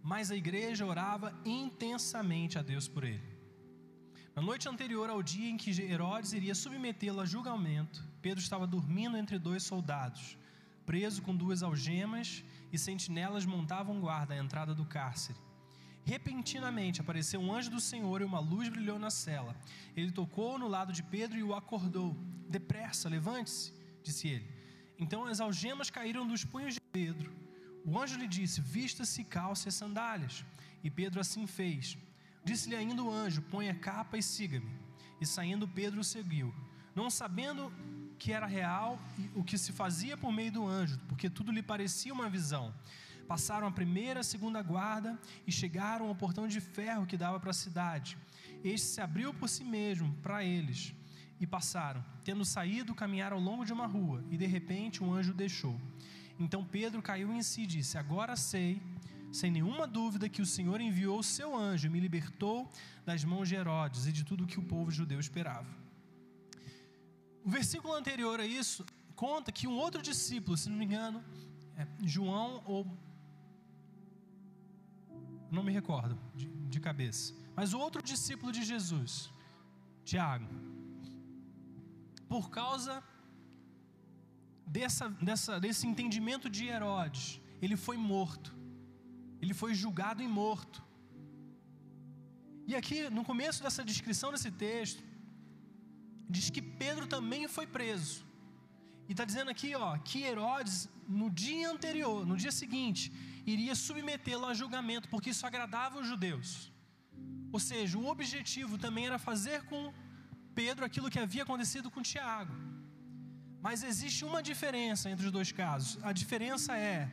[0.02, 3.36] mas a igreja orava intensamente a Deus por ele.
[4.34, 9.16] Na noite anterior ao dia em que Herodes iria submetê-lo a julgamento, Pedro estava dormindo
[9.16, 10.36] entre dois soldados,
[10.84, 15.38] preso com duas algemas, e sentinelas montavam guarda à entrada do cárcere.
[16.04, 19.54] Repentinamente apareceu um anjo do Senhor e uma luz brilhou na cela.
[19.96, 22.16] Ele tocou no lado de Pedro e o acordou.
[22.48, 24.50] Depressa, levante-se, disse ele.
[24.98, 27.32] Então as algemas caíram dos punhos de Pedro.
[27.84, 30.44] O anjo lhe disse: Vista-se, calça e sandálias.
[30.82, 31.96] E Pedro assim fez.
[32.44, 34.74] Disse-lhe ainda o anjo: Põe a capa e siga-me.
[35.20, 36.52] E saindo, Pedro o seguiu,
[36.92, 37.72] não sabendo
[38.18, 38.98] que era real
[39.34, 42.72] o que se fazia por meio do anjo, porque tudo lhe parecia uma visão.
[43.26, 47.50] Passaram a primeira, a segunda guarda e chegaram ao portão de ferro que dava para
[47.50, 48.16] a cidade.
[48.62, 50.94] Este se abriu por si mesmo para eles
[51.40, 52.04] e passaram.
[52.24, 55.78] Tendo saído, caminharam ao longo de uma rua e de repente um anjo deixou.
[56.38, 58.80] Então Pedro caiu em si e disse: Agora sei,
[59.32, 62.70] sem nenhuma dúvida, que o Senhor enviou o seu anjo e me libertou
[63.04, 65.85] das mãos de Herodes e de tudo o que o povo judeu esperava.
[67.46, 71.24] O versículo anterior a isso conta que um outro discípulo, se não me engano,
[71.76, 72.80] é João ou
[75.50, 77.32] não me recordo de, de cabeça.
[77.54, 79.30] Mas o outro discípulo de Jesus,
[80.04, 80.48] Tiago,
[82.28, 83.02] por causa
[84.66, 88.52] dessa, dessa, desse entendimento de Herodes, ele foi morto.
[89.40, 90.82] Ele foi julgado e morto.
[92.66, 95.00] E aqui, no começo dessa descrição desse texto,
[96.28, 98.24] diz que Pedro também foi preso.
[99.08, 103.12] E está dizendo aqui, ó, que Herodes, no dia anterior, no dia seguinte,
[103.46, 106.72] iria submetê-lo a julgamento, porque isso agradava os judeus.
[107.52, 109.92] Ou seja, o objetivo também era fazer com
[110.54, 112.52] Pedro aquilo que havia acontecido com Tiago.
[113.62, 115.98] Mas existe uma diferença entre os dois casos.
[116.02, 117.10] A diferença é: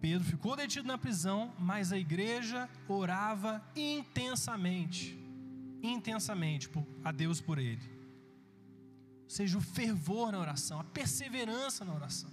[0.00, 5.20] Pedro ficou detido na prisão, mas a igreja orava intensamente
[5.82, 6.70] intensamente
[7.04, 7.99] a Deus por ele.
[9.36, 12.30] Seja, o fervor na oração, a perseverança na oração.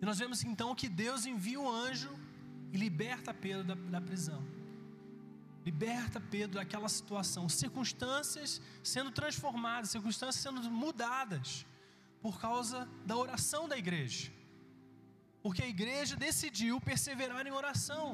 [0.00, 2.12] E nós vemos então que Deus envia o anjo
[2.72, 4.42] e liberta Pedro da, da prisão.
[5.64, 11.64] Liberta Pedro daquela situação, circunstâncias sendo transformadas, circunstâncias sendo mudadas
[12.20, 14.32] por causa da oração da igreja.
[15.40, 18.06] Porque a igreja decidiu perseverar em oração.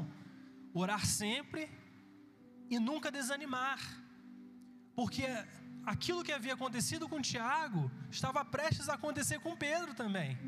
[0.74, 1.70] orar sempre
[2.68, 3.81] e nunca desanimar,
[4.94, 5.24] porque
[5.85, 10.38] aquilo que havia acontecido com Tiago estava prestes a acontecer com Pedro também.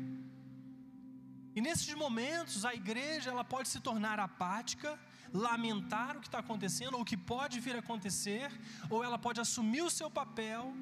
[1.55, 4.99] E nesses momentos a igreja ela pode se tornar apática,
[5.31, 8.51] lamentar o que está acontecendo ou o que pode vir a acontecer,
[8.89, 10.73] ou ela pode assumir o seu papel,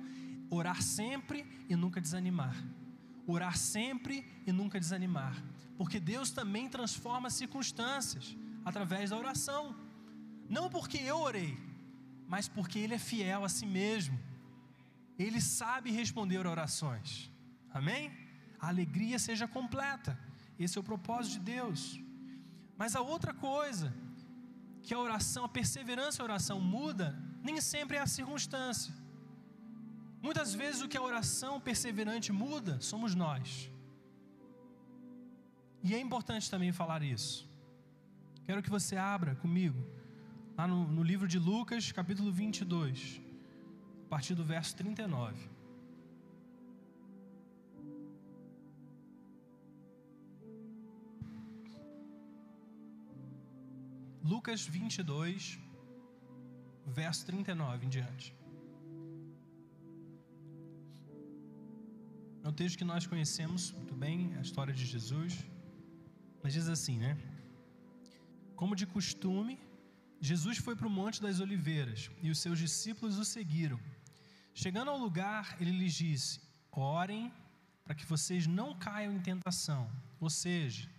[0.50, 2.56] orar sempre e nunca desanimar.
[3.28, 5.36] Orar sempre e nunca desanimar,
[5.78, 8.36] porque Deus também transforma circunstâncias
[8.66, 9.76] através da oração.
[10.50, 11.58] Não porque eu orei,
[12.28, 14.20] mas porque Ele é fiel a si mesmo.
[15.18, 17.32] Ele sabe responder orações.
[17.74, 18.12] Amém?
[18.60, 20.18] A alegria seja completa.
[20.58, 22.00] Esse é o propósito de Deus.
[22.78, 23.94] Mas a outra coisa,
[24.84, 28.94] que a oração, a perseverança a oração muda, nem sempre é a circunstância.
[30.22, 33.72] Muitas vezes o que a oração perseverante muda somos nós.
[35.84, 37.50] E é importante também falar isso.
[38.46, 39.80] Quero que você abra comigo
[40.58, 43.31] lá no, no livro de Lucas, capítulo 22, a
[44.14, 45.50] partir do verso 39.
[54.32, 55.58] Lucas 22,
[57.00, 58.28] verso 39 em diante.
[62.44, 65.34] É um texto que nós conhecemos muito bem, a história de Jesus.
[66.44, 67.14] Mas diz assim, né?
[68.60, 69.56] Como de costume,
[70.20, 73.80] Jesus foi para o Monte das Oliveiras e os seus discípulos o seguiram.
[74.54, 76.40] Chegando ao lugar, ele lhes disse:
[76.72, 77.32] Orem
[77.84, 79.90] para que vocês não caiam em tentação.
[80.20, 80.90] Ou seja,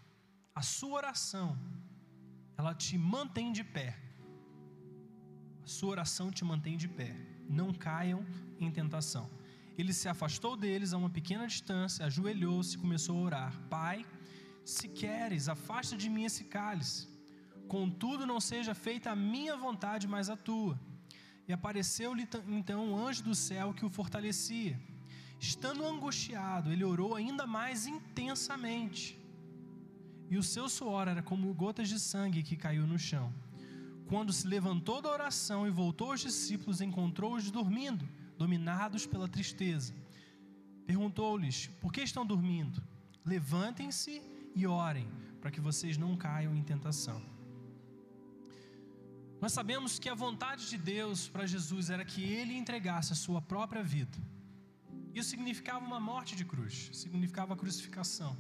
[0.55, 1.59] a sua oração,
[2.57, 3.99] ela te mantém de pé.
[5.63, 7.15] A sua oração te mantém de pé.
[7.49, 8.25] Não caiam
[8.59, 9.31] em tentação.
[9.79, 14.05] Ele se afastou deles a uma pequena distância, ajoelhou-se e começou a orar: Pai,
[14.65, 17.09] se queres, afasta de mim esse cálice.
[17.69, 20.79] Contudo, não seja feita a minha vontade, mas a tua.
[21.47, 24.79] E apareceu-lhe então um anjo do céu que o fortalecia.
[25.41, 29.19] Estando angustiado, ele orou ainda mais intensamente.
[30.31, 33.33] E o seu suor era como gotas de sangue que caiu no chão.
[34.07, 39.95] Quando se levantou da oração e voltou aos discípulos, encontrou-os dormindo, dominados pela tristeza.
[40.87, 42.83] Perguntou-lhes: Por que estão dormindo?
[43.25, 44.23] Levantem-se
[44.55, 45.09] e orem,
[45.41, 47.32] para que vocês não caiam em tentação.
[49.43, 53.43] Nós sabemos que a vontade de Deus para Jesus era que ele entregasse a sua
[53.43, 54.17] própria vida.
[55.13, 58.37] Isso significava uma morte de cruz, significava a crucificação.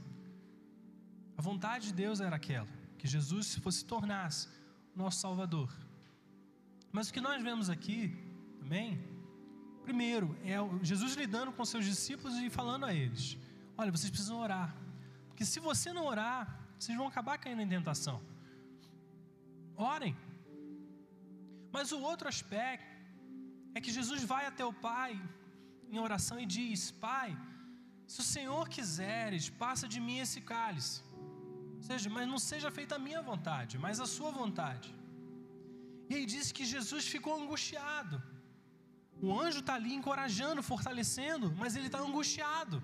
[1.37, 4.49] A vontade de Deus era aquela, que Jesus fosse tornasse
[4.95, 5.71] nosso Salvador.
[6.93, 8.17] Mas o que nós vemos aqui
[8.61, 9.05] também,
[9.83, 13.37] primeiro, é Jesus lidando com seus discípulos e falando a eles:
[13.77, 14.73] Olha, vocês precisam orar,
[15.27, 18.23] porque se você não orar, vocês vão acabar caindo em tentação.
[19.77, 20.17] Orem.
[21.77, 22.91] Mas o outro aspecto
[23.77, 25.13] é que Jesus vai até o Pai
[25.95, 27.31] em oração e diz: Pai,
[28.13, 30.97] se o Senhor quiseres, passa de mim esse cálice.
[31.79, 34.89] Ou seja, mas não seja feita a minha vontade, mas a sua vontade.
[36.11, 38.17] E aí diz que Jesus ficou angustiado.
[39.27, 42.77] O anjo está ali encorajando, fortalecendo, mas ele está angustiado.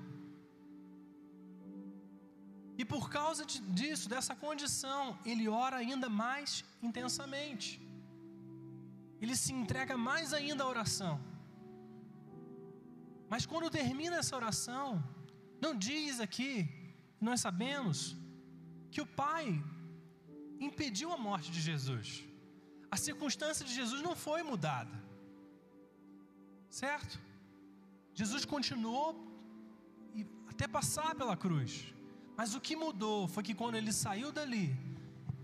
[2.80, 3.44] E por causa
[3.80, 7.68] disso, dessa condição, ele ora ainda mais intensamente
[9.20, 11.20] ele se entrega mais ainda à oração.
[13.28, 15.02] Mas quando termina essa oração,
[15.60, 16.68] não diz aqui,
[17.20, 18.16] nós sabemos,
[18.90, 19.62] que o Pai
[20.58, 22.24] impediu a morte de Jesus.
[22.90, 24.96] A circunstância de Jesus não foi mudada.
[26.70, 27.20] Certo?
[28.14, 29.08] Jesus continuou
[30.48, 31.92] até passar pela cruz.
[32.36, 34.76] Mas o que mudou foi que quando ele saiu dali,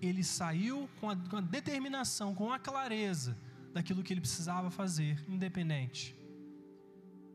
[0.00, 3.36] ele saiu com a, com a determinação, com a clareza
[3.74, 6.16] daquilo que ele precisava fazer, independente.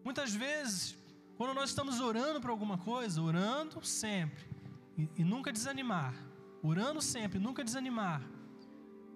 [0.04, 0.98] Muitas vezes,
[1.38, 4.44] quando nós estamos orando para alguma coisa, orando sempre
[4.98, 6.16] e, e nunca desanimar,
[6.64, 8.22] orando sempre, nunca desanimar,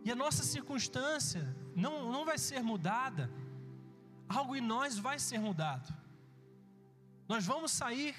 [0.04, 3.32] e a nossa circunstância não, não vai ser mudada,
[4.28, 5.96] algo em nós vai ser mudado.
[7.28, 8.14] Nós vamos sair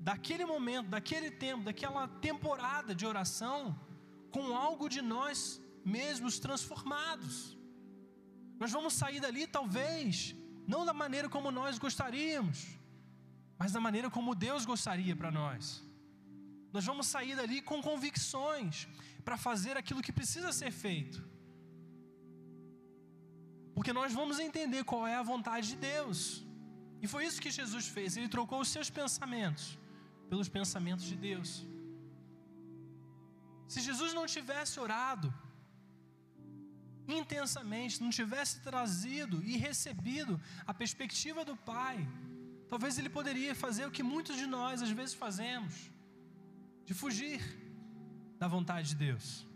[0.00, 3.78] daquele momento, daquele tempo, daquela temporada de oração,
[4.30, 7.61] com algo de nós mesmos transformados.
[8.62, 10.36] Nós vamos sair dali, talvez,
[10.72, 12.58] não da maneira como nós gostaríamos,
[13.60, 15.64] mas da maneira como Deus gostaria para nós.
[16.74, 18.86] Nós vamos sair dali com convicções
[19.24, 21.18] para fazer aquilo que precisa ser feito.
[23.74, 26.18] Porque nós vamos entender qual é a vontade de Deus.
[27.02, 28.16] E foi isso que Jesus fez.
[28.16, 29.76] Ele trocou os seus pensamentos
[30.30, 31.50] pelos pensamentos de Deus.
[33.66, 35.28] Se Jesus não tivesse orado,
[37.18, 42.08] intensamente, não tivesse trazido e recebido a perspectiva do Pai,
[42.68, 45.90] talvez ele poderia fazer o que muitos de nós às vezes fazemos,
[46.84, 47.40] de fugir
[48.38, 49.46] da vontade de Deus,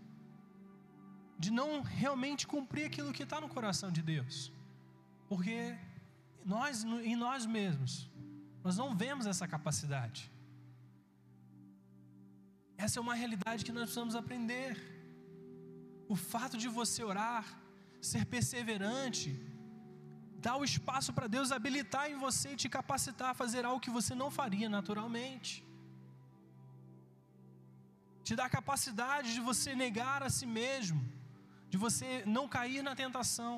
[1.39, 4.53] de não realmente cumprir aquilo que está no coração de Deus,
[5.29, 5.77] porque
[6.45, 8.09] nós, em nós mesmos,
[8.63, 10.31] nós não vemos essa capacidade.
[12.79, 14.96] Essa é uma realidade que nós precisamos aprender.
[16.15, 17.45] O fato de você orar,
[18.11, 19.31] ser perseverante,
[20.47, 23.97] dar o espaço para Deus habilitar em você e te capacitar a fazer algo que
[23.99, 25.53] você não faria naturalmente.
[28.27, 31.01] Te dá a capacidade de você negar a si mesmo,
[31.73, 33.55] de você não cair na tentação,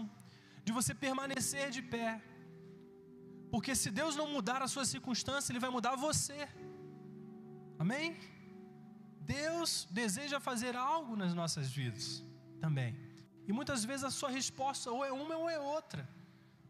[0.67, 2.11] de você permanecer de pé.
[3.53, 6.41] Porque se Deus não mudar a sua circunstância, Ele vai mudar você.
[7.79, 8.17] Amém?
[9.21, 12.28] Deus deseja fazer algo nas nossas vidas
[12.59, 12.97] também.
[13.47, 16.09] E muitas vezes a sua resposta ou é uma ou é outra.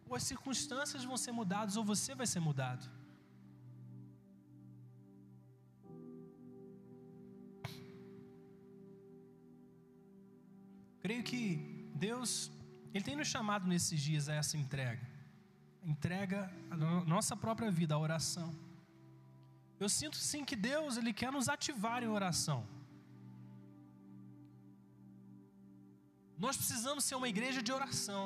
[0.09, 2.89] Ou as circunstâncias vão ser mudadas ou você vai ser mudado.
[11.01, 12.51] Creio que Deus,
[12.93, 15.07] Ele tem nos chamado nesses dias a essa entrega.
[15.82, 18.55] entrega a nossa própria vida, a oração.
[19.80, 22.66] Eu sinto sim que Deus, Ele quer nos ativar em oração.
[26.45, 28.24] Nós precisamos ser uma igreja de oração.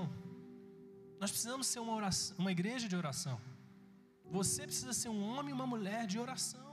[1.20, 3.40] Nós precisamos ser uma, oração, uma igreja de oração.
[4.38, 6.72] Você precisa ser um homem e uma mulher de oração.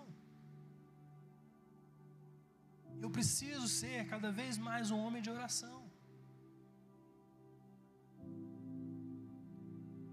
[3.03, 5.79] Eu preciso ser cada vez mais um homem de oração.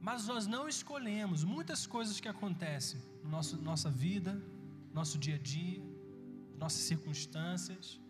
[0.09, 4.41] Mas nós não escolhemos muitas coisas que acontecem na nossa, vida,
[4.99, 5.83] nosso dia a dia,
[6.57, 8.01] nossas circunstâncias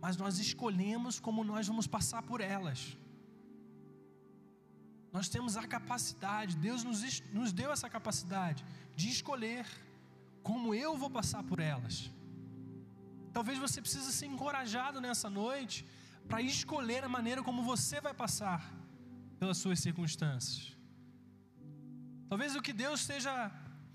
[0.00, 2.96] mas nós escolhemos como nós vamos passar por elas.
[5.12, 9.66] Nós temos a capacidade, Deus nos, nos deu essa capacidade de escolher
[10.42, 12.10] como eu vou passar por elas.
[13.32, 15.86] Talvez você precise ser encorajado nessa noite
[16.28, 18.60] para escolher a maneira como você vai passar
[19.38, 20.76] pelas suas circunstâncias.
[22.28, 23.32] Talvez o que Deus esteja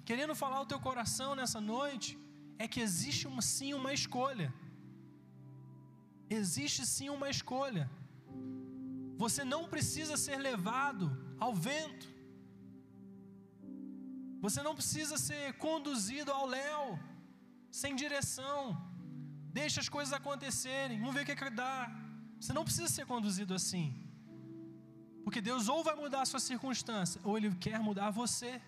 [0.05, 2.17] querendo falar ao teu coração nessa noite
[2.57, 4.53] é que existe uma, sim uma escolha
[6.35, 7.89] existe sim uma escolha.
[9.23, 11.05] Você não precisa ser levado
[11.39, 12.07] ao vento.
[14.45, 16.99] Você não precisa ser conduzido ao léu,
[17.69, 18.59] sem direção.
[19.59, 21.77] Deixa as coisas acontecerem, vamos ver o que, é que dá.
[22.39, 23.87] Você não precisa ser conduzido assim.
[25.23, 28.59] Porque Deus ou vai mudar a sua circunstância, ou Ele quer mudar você.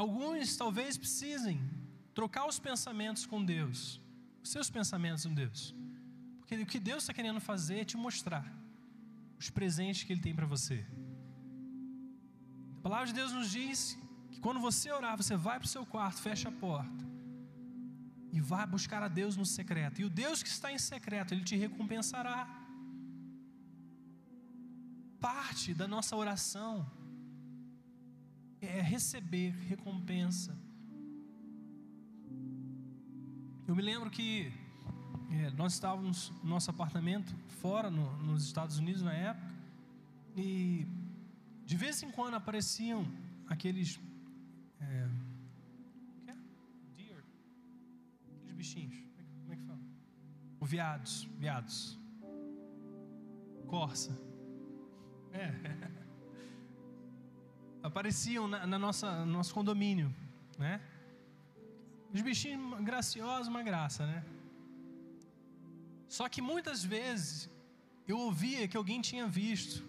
[0.00, 1.56] Alguns talvez precisem
[2.18, 4.00] trocar os pensamentos com Deus,
[4.42, 5.74] os seus pensamentos com Deus,
[6.38, 8.46] porque o que Deus está querendo fazer é te mostrar
[9.38, 10.78] os presentes que Ele tem para você.
[12.78, 13.98] A palavra de Deus nos diz
[14.30, 17.04] que quando você orar, você vai para o seu quarto, fecha a porta
[18.32, 20.00] e vai buscar a Deus no secreto.
[20.00, 22.38] E o Deus que está em secreto, Ele te recompensará.
[25.20, 26.90] Parte da nossa oração
[28.60, 30.56] é receber recompensa.
[33.66, 34.52] Eu me lembro que
[35.30, 39.54] é, nós estávamos no nosso apartamento fora, no, nos Estados Unidos na época,
[40.36, 40.86] e
[41.64, 43.06] de vez em quando apareciam
[43.46, 44.00] aqueles.
[44.80, 45.08] É,
[46.24, 46.36] que é?
[46.96, 47.24] Deer.
[48.34, 48.96] Aqueles bichinhos.
[49.42, 49.80] Como é que é fala?
[50.58, 51.28] O viados.
[51.38, 51.98] Viados.
[53.68, 54.20] Corsa.
[55.32, 55.96] É.
[57.82, 60.14] apareciam na, na nossa no nosso condomínio,
[60.58, 60.80] né?
[62.12, 64.24] Os bichinhos graciosos, uma graça, né?
[66.08, 67.48] Só que muitas vezes
[68.06, 69.84] eu ouvia que alguém tinha visto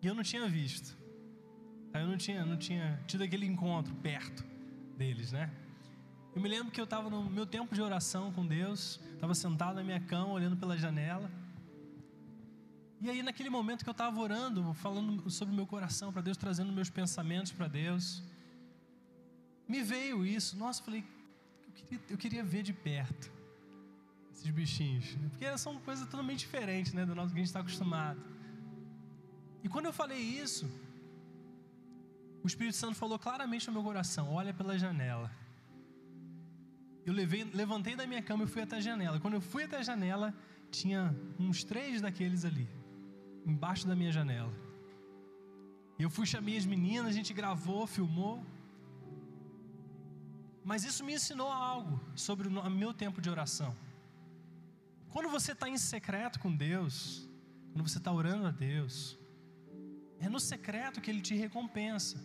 [0.00, 0.96] e eu não tinha visto.
[1.92, 4.44] Eu não tinha, não tinha tido aquele encontro perto
[4.96, 5.50] deles, né?
[6.34, 9.76] Eu me lembro que eu estava no meu tempo de oração com Deus, estava sentado
[9.76, 11.30] na minha cama, olhando pela janela.
[13.00, 16.36] E aí, naquele momento que eu estava orando, falando sobre o meu coração para Deus,
[16.36, 18.24] trazendo meus pensamentos para Deus,
[19.68, 20.56] me veio isso.
[20.56, 21.04] Nossa, eu falei,
[21.64, 23.30] eu queria, eu queria ver de perto
[24.32, 28.20] esses bichinhos, porque são coisas totalmente diferentes né, do nosso que a gente está acostumado.
[29.62, 30.68] E quando eu falei isso,
[32.42, 35.30] o Espírito Santo falou claramente no meu coração: olha pela janela.
[37.06, 39.18] Eu levei, levantei da minha cama e fui até a janela.
[39.20, 40.34] Quando eu fui até a janela,
[40.70, 42.77] tinha uns três daqueles ali
[43.46, 44.52] embaixo da minha janela.
[45.98, 48.44] E eu fui chamei as meninas, a gente gravou, filmou.
[50.64, 53.74] Mas isso me ensinou algo sobre o meu tempo de oração.
[55.08, 57.28] Quando você está em secreto com Deus,
[57.72, 59.18] quando você está orando a Deus,
[60.20, 62.22] é no secreto que Ele te recompensa.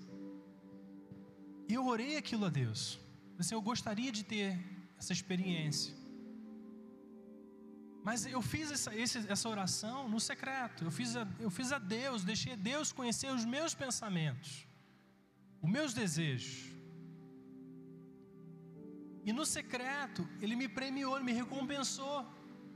[1.70, 3.00] E eu orei aquilo a Deus.
[3.40, 4.60] Assim, eu gostaria de ter
[4.98, 6.03] essa experiência.
[8.04, 8.92] Mas eu fiz essa,
[9.34, 10.84] essa oração no secreto.
[10.84, 14.68] Eu fiz, a, eu fiz a Deus, deixei Deus conhecer os meus pensamentos,
[15.62, 16.74] os meus desejos.
[19.26, 22.26] E no secreto, Ele me premiou, Ele me recompensou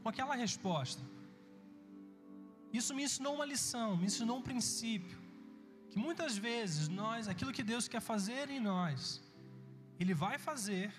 [0.01, 1.03] com aquela resposta.
[2.71, 5.19] Isso me ensinou uma lição, me ensinou um princípio.
[5.89, 9.21] Que muitas vezes nós, aquilo que Deus quer fazer em nós,
[9.99, 10.93] Ele vai fazer,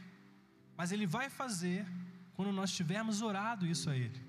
[0.77, 1.87] mas Ele vai fazer
[2.39, 4.21] quando nós tivermos orado isso a Ele.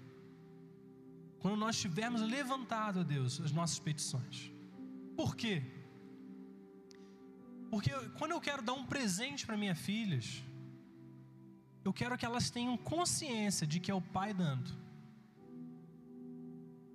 [1.41, 4.37] Quando nós tivermos levantado a Deus as nossas petições.
[5.19, 5.57] Por quê?
[7.69, 10.43] Porque quando eu quero dar um presente para minhas filhas,
[11.85, 14.71] eu quero que elas tenham consciência de que é o pai dando.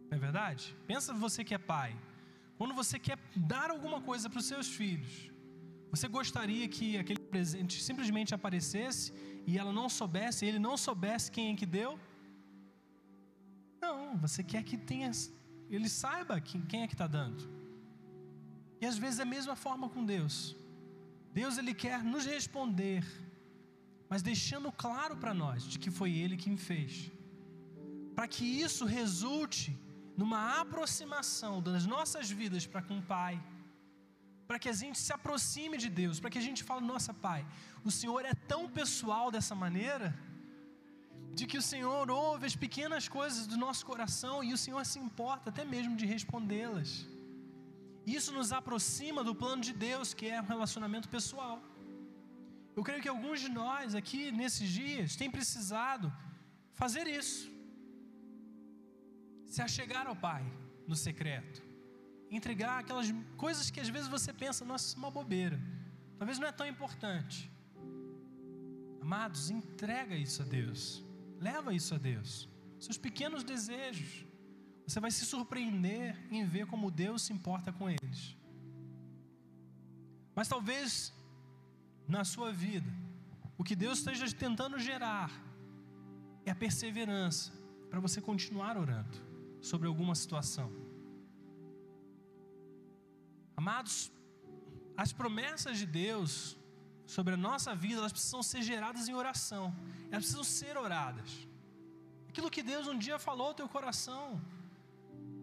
[0.08, 0.76] Não é verdade?
[0.88, 1.96] Pensa você que é pai.
[2.58, 5.30] Quando você quer dar alguma coisa para os seus filhos,
[5.92, 9.12] você gostaria que aquele presente simplesmente aparecesse
[9.46, 11.98] e ela não soubesse, ele não soubesse quem é que deu?
[13.80, 15.10] Não, você quer que tenha,
[15.68, 17.42] ele saiba quem é que está dando.
[18.80, 20.56] E às vezes é a mesma forma com Deus.
[21.32, 23.04] Deus ele quer nos responder
[24.08, 27.10] mas deixando claro para nós de que foi Ele quem fez.
[28.14, 29.76] Para que isso resulte
[30.16, 33.42] numa aproximação das nossas vidas para com o Pai.
[34.46, 37.44] Para que a gente se aproxime de Deus, para que a gente fale, nossa Pai,
[37.84, 40.08] o Senhor é tão pessoal dessa maneira,
[41.38, 44.98] de que o Senhor ouve as pequenas coisas do nosso coração e o Senhor se
[44.98, 47.06] importa até mesmo de respondê-las.
[48.06, 51.56] Isso nos aproxima do plano de Deus, que é um relacionamento pessoal.
[52.76, 56.12] Eu creio que alguns de nós aqui nesses dias têm precisado
[56.72, 57.50] fazer isso.
[59.46, 60.44] Se achegar ao Pai
[60.86, 61.62] no secreto.
[62.30, 65.58] Entregar aquelas coisas que às vezes você pensa, nossa, isso é uma bobeira.
[66.18, 67.50] Talvez não é tão importante.
[69.04, 71.04] Amados, entrega isso a Deus.
[71.38, 72.48] Leva isso a Deus.
[72.80, 74.24] Seus pequenos desejos.
[74.86, 78.34] Você vai se surpreender em ver como Deus se importa com eles.
[80.34, 81.12] Mas talvez
[82.08, 82.90] na sua vida,
[83.58, 85.30] o que Deus esteja tentando gerar
[86.46, 87.52] é a perseverança
[87.90, 89.18] para você continuar orando
[89.60, 90.72] sobre alguma situação.
[93.54, 94.10] Amados,
[94.96, 96.56] as promessas de Deus
[97.06, 99.74] sobre a nossa vida, elas precisam ser geradas em oração.
[100.10, 101.30] Elas precisam ser oradas.
[102.28, 104.40] Aquilo que Deus um dia falou ao teu coração,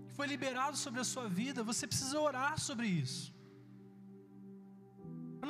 [0.08, 3.34] que foi liberado sobre a sua vida, você precisa orar sobre isso.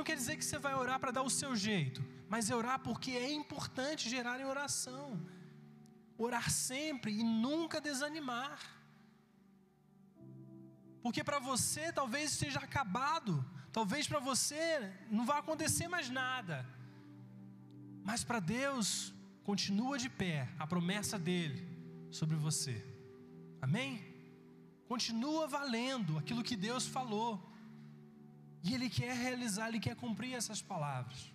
[0.02, 2.80] Não quer dizer que você vai orar para dar o seu jeito, mas é orar
[2.80, 5.08] porque é importante gerar em oração.
[6.18, 8.60] Orar sempre e nunca desanimar.
[11.04, 16.66] Porque para você talvez esteja acabado, talvez para você não vai acontecer mais nada.
[18.04, 19.14] Mas para Deus
[19.44, 21.68] continua de pé a promessa dele
[22.10, 22.84] sobre você.
[23.62, 24.04] Amém?
[24.88, 27.32] Continua valendo aquilo que Deus falou.
[28.64, 31.32] E Ele quer realizar, Ele quer cumprir essas palavras.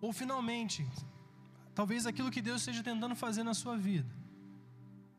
[0.00, 0.86] Ou finalmente,
[1.74, 4.10] talvez aquilo que Deus esteja tentando fazer na sua vida,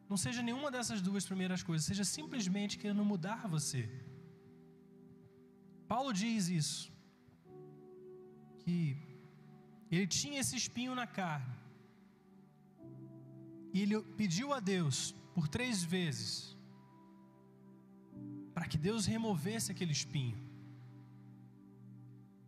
[0.10, 3.89] não seja nenhuma dessas duas primeiras coisas, seja simplesmente querendo mudar você.
[5.88, 6.91] Paulo diz isso,
[8.60, 8.97] que
[9.91, 11.55] ele tinha esse espinho na carne,
[13.74, 16.58] e ele pediu a Deus por três vezes
[18.58, 20.38] para que Deus removesse aquele espinho.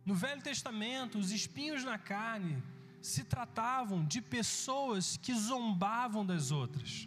[0.04, 2.60] No Velho Testamento, os espinhos na carne
[3.00, 7.06] se tratavam de pessoas que zombavam das outras.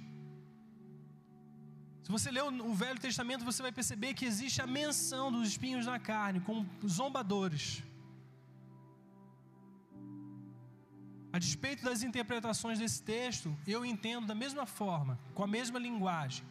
[2.03, 5.85] Se você ler o Velho Testamento, você vai perceber que existe a menção dos espinhos
[5.85, 7.81] na carne como zombadores.
[11.31, 16.45] A despeito das interpretações desse texto, eu entendo da mesma forma, com a mesma linguagem,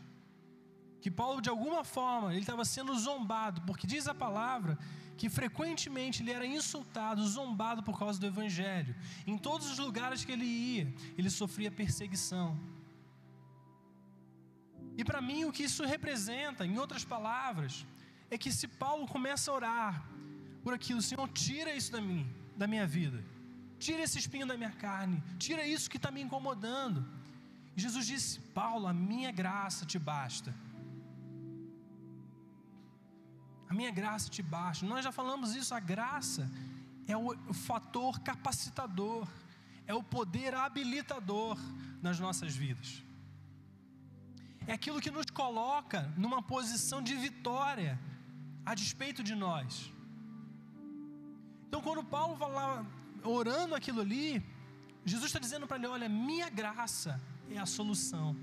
[1.03, 4.79] que Paulo de alguma forma ele estava sendo zombado, porque diz a palavra
[5.19, 8.97] que frequentemente ele era insultado, zombado por causa do evangelho.
[9.27, 12.59] Em todos os lugares que ele ia, ele sofria perseguição.
[14.97, 17.87] E para mim o que isso representa, em outras palavras,
[18.31, 20.09] é que se Paulo começa a orar
[20.63, 22.27] por aquilo, Senhor, tira isso da mim,
[22.57, 23.23] da minha vida.
[23.79, 27.05] Tira esse espinho da minha carne, tira isso que está me incomodando.
[27.77, 30.55] E Jesus disse: Paulo, a minha graça te basta
[33.73, 34.85] A minha graça te basta.
[34.85, 36.47] Nós já falamos isso, a graça
[37.07, 39.27] é o, fator capacitador,
[39.87, 41.57] é o poder habilitador
[42.03, 43.03] nas nossas vidas.
[44.67, 47.99] É aquilo que nos coloca numa posição de vitória
[48.65, 49.93] a despeito de nós.
[51.67, 52.87] Então, quando Paulo falava
[53.25, 54.43] orando aquilo ali,
[55.05, 58.37] Jesus está dizendo para ele: Olha, minha graça é a solução.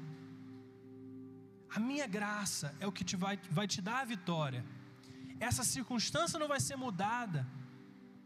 [1.69, 4.65] A minha graça é o que te vai, vai te dar a vitória.
[5.39, 7.47] Essa circunstância não vai ser mudada,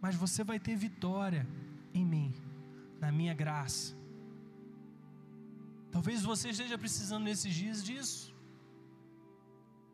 [0.01, 1.47] mas você vai ter vitória
[1.93, 2.33] em mim,
[2.99, 3.95] na minha graça.
[5.95, 8.33] Talvez você esteja precisando nesses dias disso.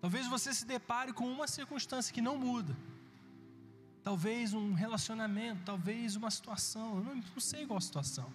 [0.04, 2.74] Talvez você se depare com uma circunstância que não muda.
[4.02, 8.32] Talvez um relacionamento, talvez uma situação, eu não, não sei qual situação.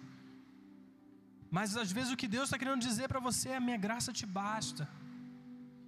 [1.49, 4.13] Mas às vezes o que Deus está querendo dizer para você é: a minha graça
[4.13, 4.87] te basta.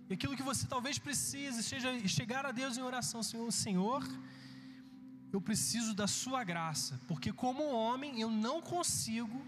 [0.10, 4.04] E aquilo que você talvez precise, seja chegar a Deus em oração, Senhor, Senhor,
[5.32, 9.46] eu preciso da Sua graça, porque como homem eu não consigo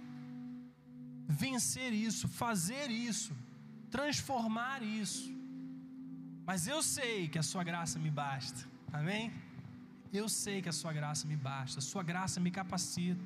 [1.30, 3.32] vencer isso, fazer isso,
[3.91, 5.32] transformar isso.
[6.43, 9.32] Mas eu sei que a Sua graça me basta, amém?
[10.11, 13.23] Eu sei que a Sua graça me basta, a Sua graça me capacita.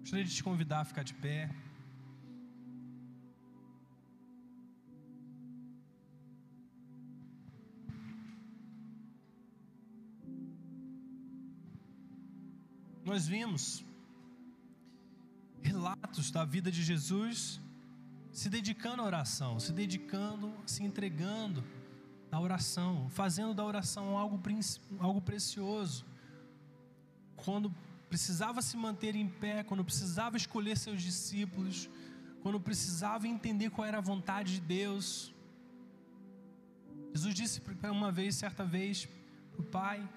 [0.00, 1.50] Gostaria de te convidar a ficar de pé.
[13.06, 13.87] Nós vimos
[15.62, 17.60] relatos da vida de Jesus
[18.32, 21.64] se dedicando à oração, se dedicando, se entregando
[22.30, 24.40] à oração, fazendo da oração algo,
[25.00, 26.04] algo precioso.
[27.36, 27.74] Quando
[28.08, 31.88] precisava se manter em pé, quando precisava escolher seus discípulos,
[32.42, 35.34] quando precisava entender qual era a vontade de Deus.
[37.14, 39.08] Jesus disse uma vez, certa vez,
[39.52, 40.08] para o Pai: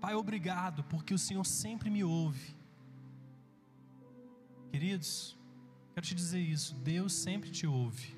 [0.00, 2.56] Pai, obrigado, porque o Senhor sempre me ouve.
[4.74, 5.36] Queridos,
[5.92, 8.12] quero te dizer isso: Deus sempre te ouve.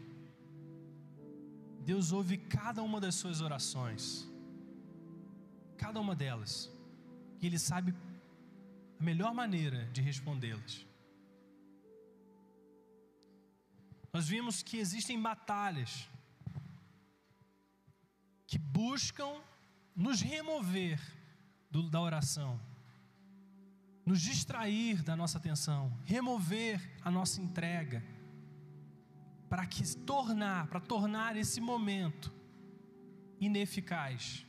[1.84, 4.26] Deus ouve cada uma das suas orações,
[5.76, 6.72] cada uma delas,
[7.42, 7.94] e Ele sabe
[8.98, 10.86] a melhor maneira de respondê-las.
[14.10, 16.08] Nós vimos que existem batalhas
[18.46, 19.42] que buscam
[19.94, 20.98] nos remover
[21.70, 22.58] do, da oração,
[24.06, 28.04] nos distrair da nossa atenção, remover a nossa entrega,
[29.48, 32.32] para que tornar, para tornar esse momento
[33.40, 34.46] ineficaz,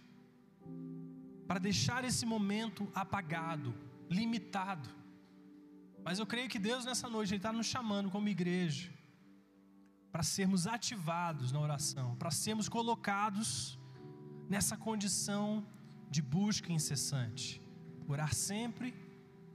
[1.47, 3.73] para deixar esse momento apagado
[4.09, 4.89] limitado.
[6.03, 8.93] Mas eu creio que Deus nessa noite está nos chamando como igreja
[10.11, 13.77] para sermos ativados na oração, para sermos colocados
[14.49, 15.65] nessa condição
[16.09, 17.61] de busca incessante.
[18.07, 18.93] Orar sempre,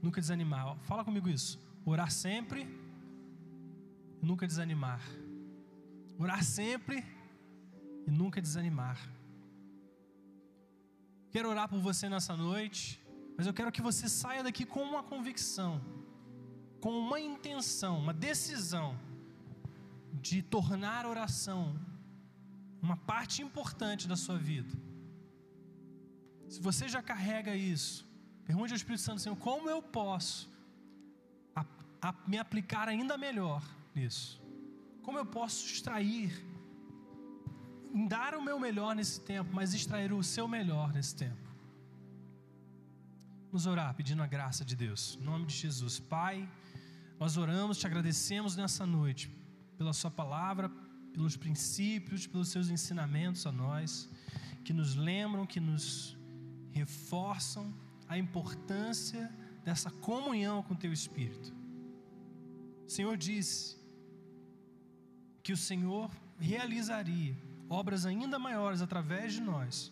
[0.02, 0.76] nunca desanimar.
[0.82, 1.58] Fala comigo isso.
[1.84, 2.66] Orar sempre,
[4.20, 5.00] nunca desanimar.
[6.18, 7.04] Orar sempre
[8.06, 8.98] e nunca desanimar.
[11.30, 13.00] Quero orar por você nessa noite.
[13.36, 15.80] Mas eu quero que você saia daqui com uma convicção,
[16.80, 18.98] com uma intenção, uma decisão
[20.12, 21.74] de tornar a oração
[22.82, 24.74] uma parte importante da sua vida.
[26.48, 28.04] Se você já carrega isso,
[28.44, 30.50] pergunte ao Espírito Santo, Senhor, como eu posso
[31.54, 31.64] a,
[32.00, 33.62] a me aplicar ainda melhor
[33.94, 34.40] nisso?
[35.02, 36.30] Como eu posso extrair,
[38.08, 41.42] dar o meu melhor nesse tempo, mas extrair o seu melhor nesse tempo?
[43.46, 45.18] Vamos orar pedindo a graça de Deus.
[45.20, 46.00] Em nome de Jesus.
[46.00, 46.48] Pai,
[47.20, 49.30] nós oramos, te agradecemos nessa noite
[49.76, 50.70] pela Sua palavra,
[51.12, 54.08] pelos princípios, pelos seus ensinamentos a nós,
[54.64, 56.16] que nos lembram, que nos
[56.70, 57.74] reforçam
[58.12, 59.32] a importância
[59.64, 61.54] dessa comunhão com Teu Espírito.
[62.86, 63.76] O Senhor disse
[65.42, 67.36] que o Senhor realizaria
[67.68, 69.90] obras ainda maiores através de nós,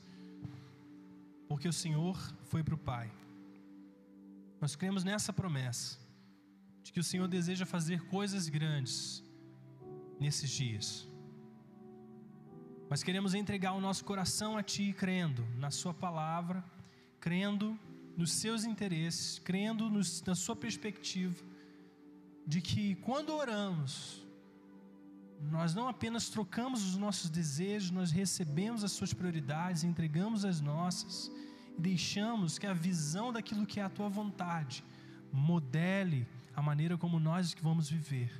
[1.48, 3.10] porque o Senhor foi para o Pai.
[4.60, 5.98] Nós cremos nessa promessa,
[6.82, 9.24] de que o Senhor deseja fazer coisas grandes
[10.18, 11.08] nesses dias.
[12.90, 16.62] Mas queremos entregar o nosso coração a Ti, crendo na Sua palavra,
[17.18, 17.78] crendo
[18.16, 21.44] nos seus interesses, crendo nos, na Sua perspectiva,
[22.46, 24.26] de que quando oramos,
[25.40, 31.30] nós não apenas trocamos os nossos desejos, nós recebemos as Suas prioridades, entregamos as nossas
[31.80, 34.84] deixamos que a visão daquilo que é a tua vontade
[35.32, 38.30] modele a maneira como nós vamos viver.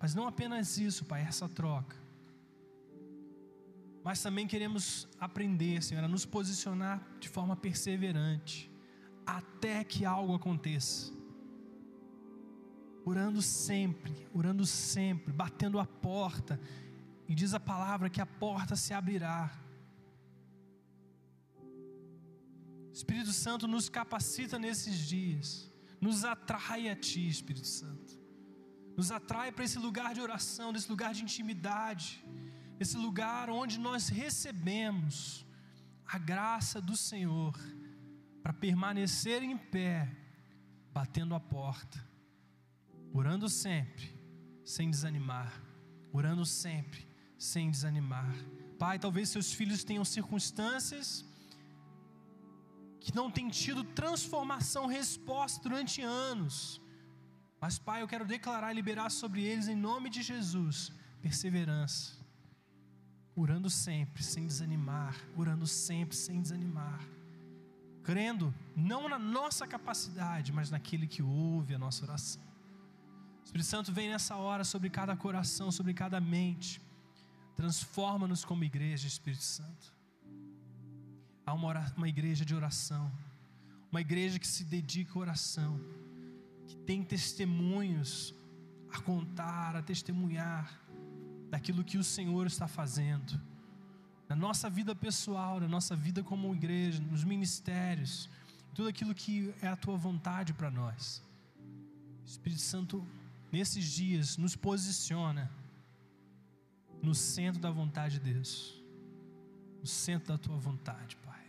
[0.00, 1.96] Mas não apenas isso, Pai, essa troca.
[4.02, 8.67] mas também queremos aprender, Senhor, a nos posicionar de forma perseverante,
[9.28, 11.12] até que algo aconteça.
[13.04, 16.58] Orando sempre, orando sempre, batendo a porta,
[17.28, 19.52] e diz a palavra que a porta se abrirá.
[22.90, 25.70] Espírito Santo nos capacita nesses dias,
[26.00, 28.18] nos atrai a Ti, Espírito Santo,
[28.96, 32.24] nos atrai para esse lugar de oração, desse lugar de intimidade.
[32.80, 35.44] Esse lugar onde nós recebemos
[36.06, 37.54] a graça do Senhor
[38.42, 40.08] para permanecer em pé,
[40.92, 41.98] batendo a porta,
[43.12, 44.06] orando sempre,
[44.64, 45.52] sem desanimar,
[46.12, 48.34] orando sempre, sem desanimar.
[48.78, 51.24] Pai, talvez seus filhos tenham circunstâncias
[53.00, 56.80] que não têm tido transformação, resposta durante anos.
[57.60, 62.18] Mas, Pai, eu quero declarar e liberar sobre eles, em nome de Jesus, perseverança
[63.40, 67.00] orando sempre sem desanimar, orando sempre sem desanimar,
[68.08, 72.42] crendo não na nossa capacidade, mas naquele que ouve a nossa oração.
[73.42, 76.80] O Espírito Santo vem nessa hora sobre cada coração, sobre cada mente,
[77.54, 79.94] transforma-nos como igreja, Espírito Santo.
[81.44, 83.12] Há uma, uma igreja de oração,
[83.92, 85.78] uma igreja que se dedica à oração,
[86.66, 88.34] que tem testemunhos
[88.90, 90.80] a contar, a testemunhar
[91.50, 93.38] daquilo que o Senhor está fazendo,
[94.28, 98.28] na nossa vida pessoal, na nossa vida como igreja, nos ministérios,
[98.74, 101.22] tudo aquilo que é a tua vontade para nós.
[102.26, 103.06] Espírito Santo,
[103.50, 105.50] nesses dias, nos posiciona
[107.02, 108.80] no centro da vontade de Deus,
[109.80, 111.44] no centro da tua vontade, Pai.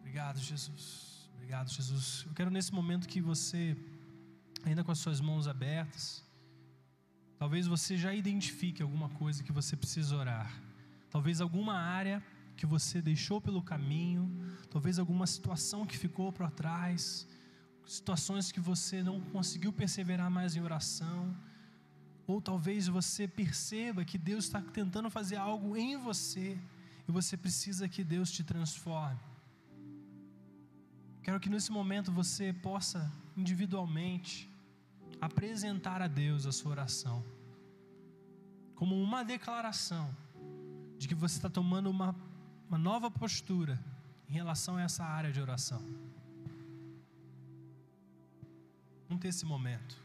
[0.00, 1.28] Obrigado, Jesus.
[1.34, 2.24] Obrigado, Jesus.
[2.26, 3.76] Eu quero nesse momento que você,
[4.64, 6.23] ainda com as suas mãos abertas,
[7.44, 10.50] Talvez você já identifique alguma coisa que você precisa orar.
[11.10, 12.24] Talvez alguma área
[12.56, 14.30] que você deixou pelo caminho,
[14.70, 17.28] talvez alguma situação que ficou para trás,
[17.86, 21.36] situações que você não conseguiu perseverar mais em oração,
[22.26, 26.58] ou talvez você perceba que Deus está tentando fazer algo em você
[27.06, 29.20] e você precisa que Deus te transforme.
[31.22, 34.48] Quero que nesse momento você possa individualmente
[35.20, 37.22] apresentar a Deus a sua oração,
[38.84, 40.14] como uma declaração
[40.98, 42.14] de que você está tomando uma,
[42.68, 43.82] uma nova postura
[44.28, 45.82] em relação a essa área de oração.
[49.08, 50.03] Vamos ter esse momento.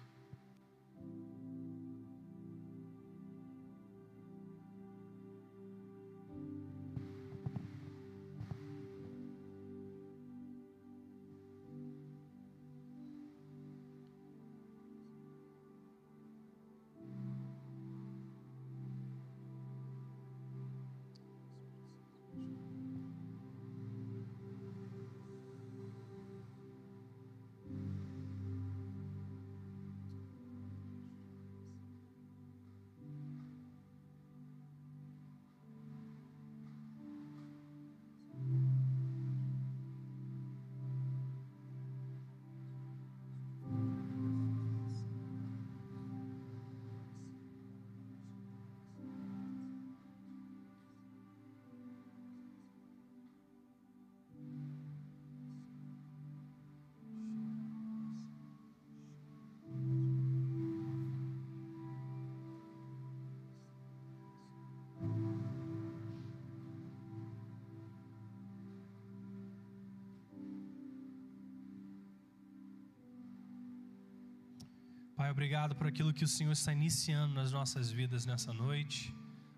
[75.30, 79.16] Pai, obrigado por aquilo que o Senhor está iniciando nas nossas vidas nessa noite.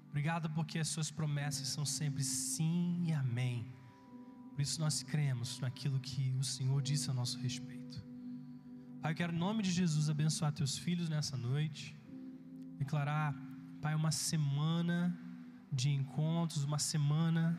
[0.09, 3.65] Obrigado porque as Suas promessas são sempre sim e amém.
[4.51, 8.03] Por isso nós cremos naquilo que o Senhor disse a nosso respeito.
[9.01, 11.95] Pai, eu quero em nome de Jesus abençoar Teus filhos nessa noite.
[12.77, 13.33] Declarar,
[13.81, 15.17] Pai, uma semana
[15.71, 17.57] de encontros, uma semana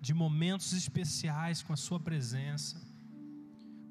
[0.00, 2.80] de momentos especiais com a Sua presença.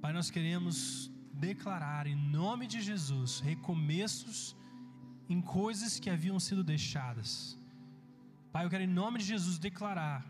[0.01, 4.55] Pai, nós queremos declarar em nome de Jesus recomeços
[5.27, 7.57] em coisas que haviam sido deixadas.
[8.51, 10.25] Pai, eu quero em nome de Jesus declarar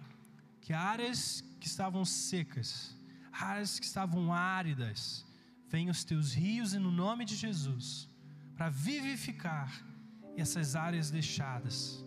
[0.62, 2.96] que áreas que estavam secas,
[3.32, 5.26] áreas que estavam áridas,
[5.68, 8.10] venham os teus rios e no nome de Jesus
[8.56, 9.72] para vivificar
[10.38, 12.06] essas áreas deixadas.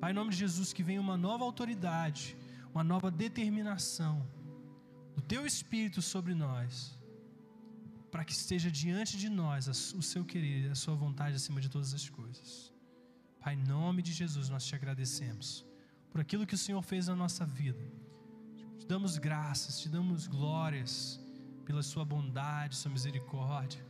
[0.00, 2.36] Pai, em nome de Jesus, que venha uma nova autoridade,
[2.72, 4.26] uma nova determinação
[5.14, 6.97] do teu espírito sobre nós
[8.18, 11.94] para que esteja diante de nós o seu querer, a sua vontade acima de todas
[11.94, 12.74] as coisas.
[13.40, 15.64] Pai, em nome de Jesus, nós te agradecemos
[16.10, 17.78] por aquilo que o Senhor fez na nossa vida.
[18.76, 21.20] Te damos graças, te damos glórias
[21.64, 23.86] pela Sua bondade, Sua misericórdia,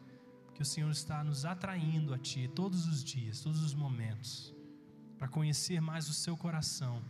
[0.54, 4.54] que o Senhor está nos atraindo a Ti todos os dias, todos os momentos,
[5.16, 7.02] para conhecer mais o Seu coração,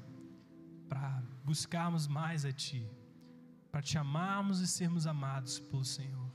[0.89, 2.89] para buscarmos mais a Ti,
[3.73, 6.28] para Te amarmos e sermos amados pelo Senhor.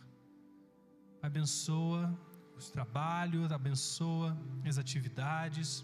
[1.23, 2.13] Abençoa
[2.57, 5.83] os trabalhos, abençoa as atividades,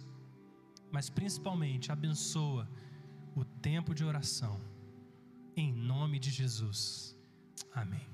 [0.91, 2.67] mas principalmente abençoa
[3.35, 4.59] o tempo de oração.
[5.55, 7.15] Em nome de Jesus.
[7.73, 8.05] Amém.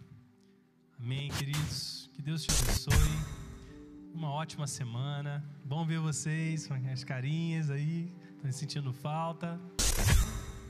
[0.99, 2.11] Amém, queridos.
[2.13, 3.15] Que Deus te abençoe.
[4.13, 5.43] Uma ótima semana.
[5.63, 8.13] Bom ver vocês as carinhas aí.
[8.35, 9.59] Estão sentindo falta.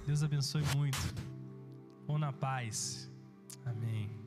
[0.05, 0.97] Deus abençoe muito.
[2.07, 3.11] Vão na paz.
[3.65, 4.24] Amém.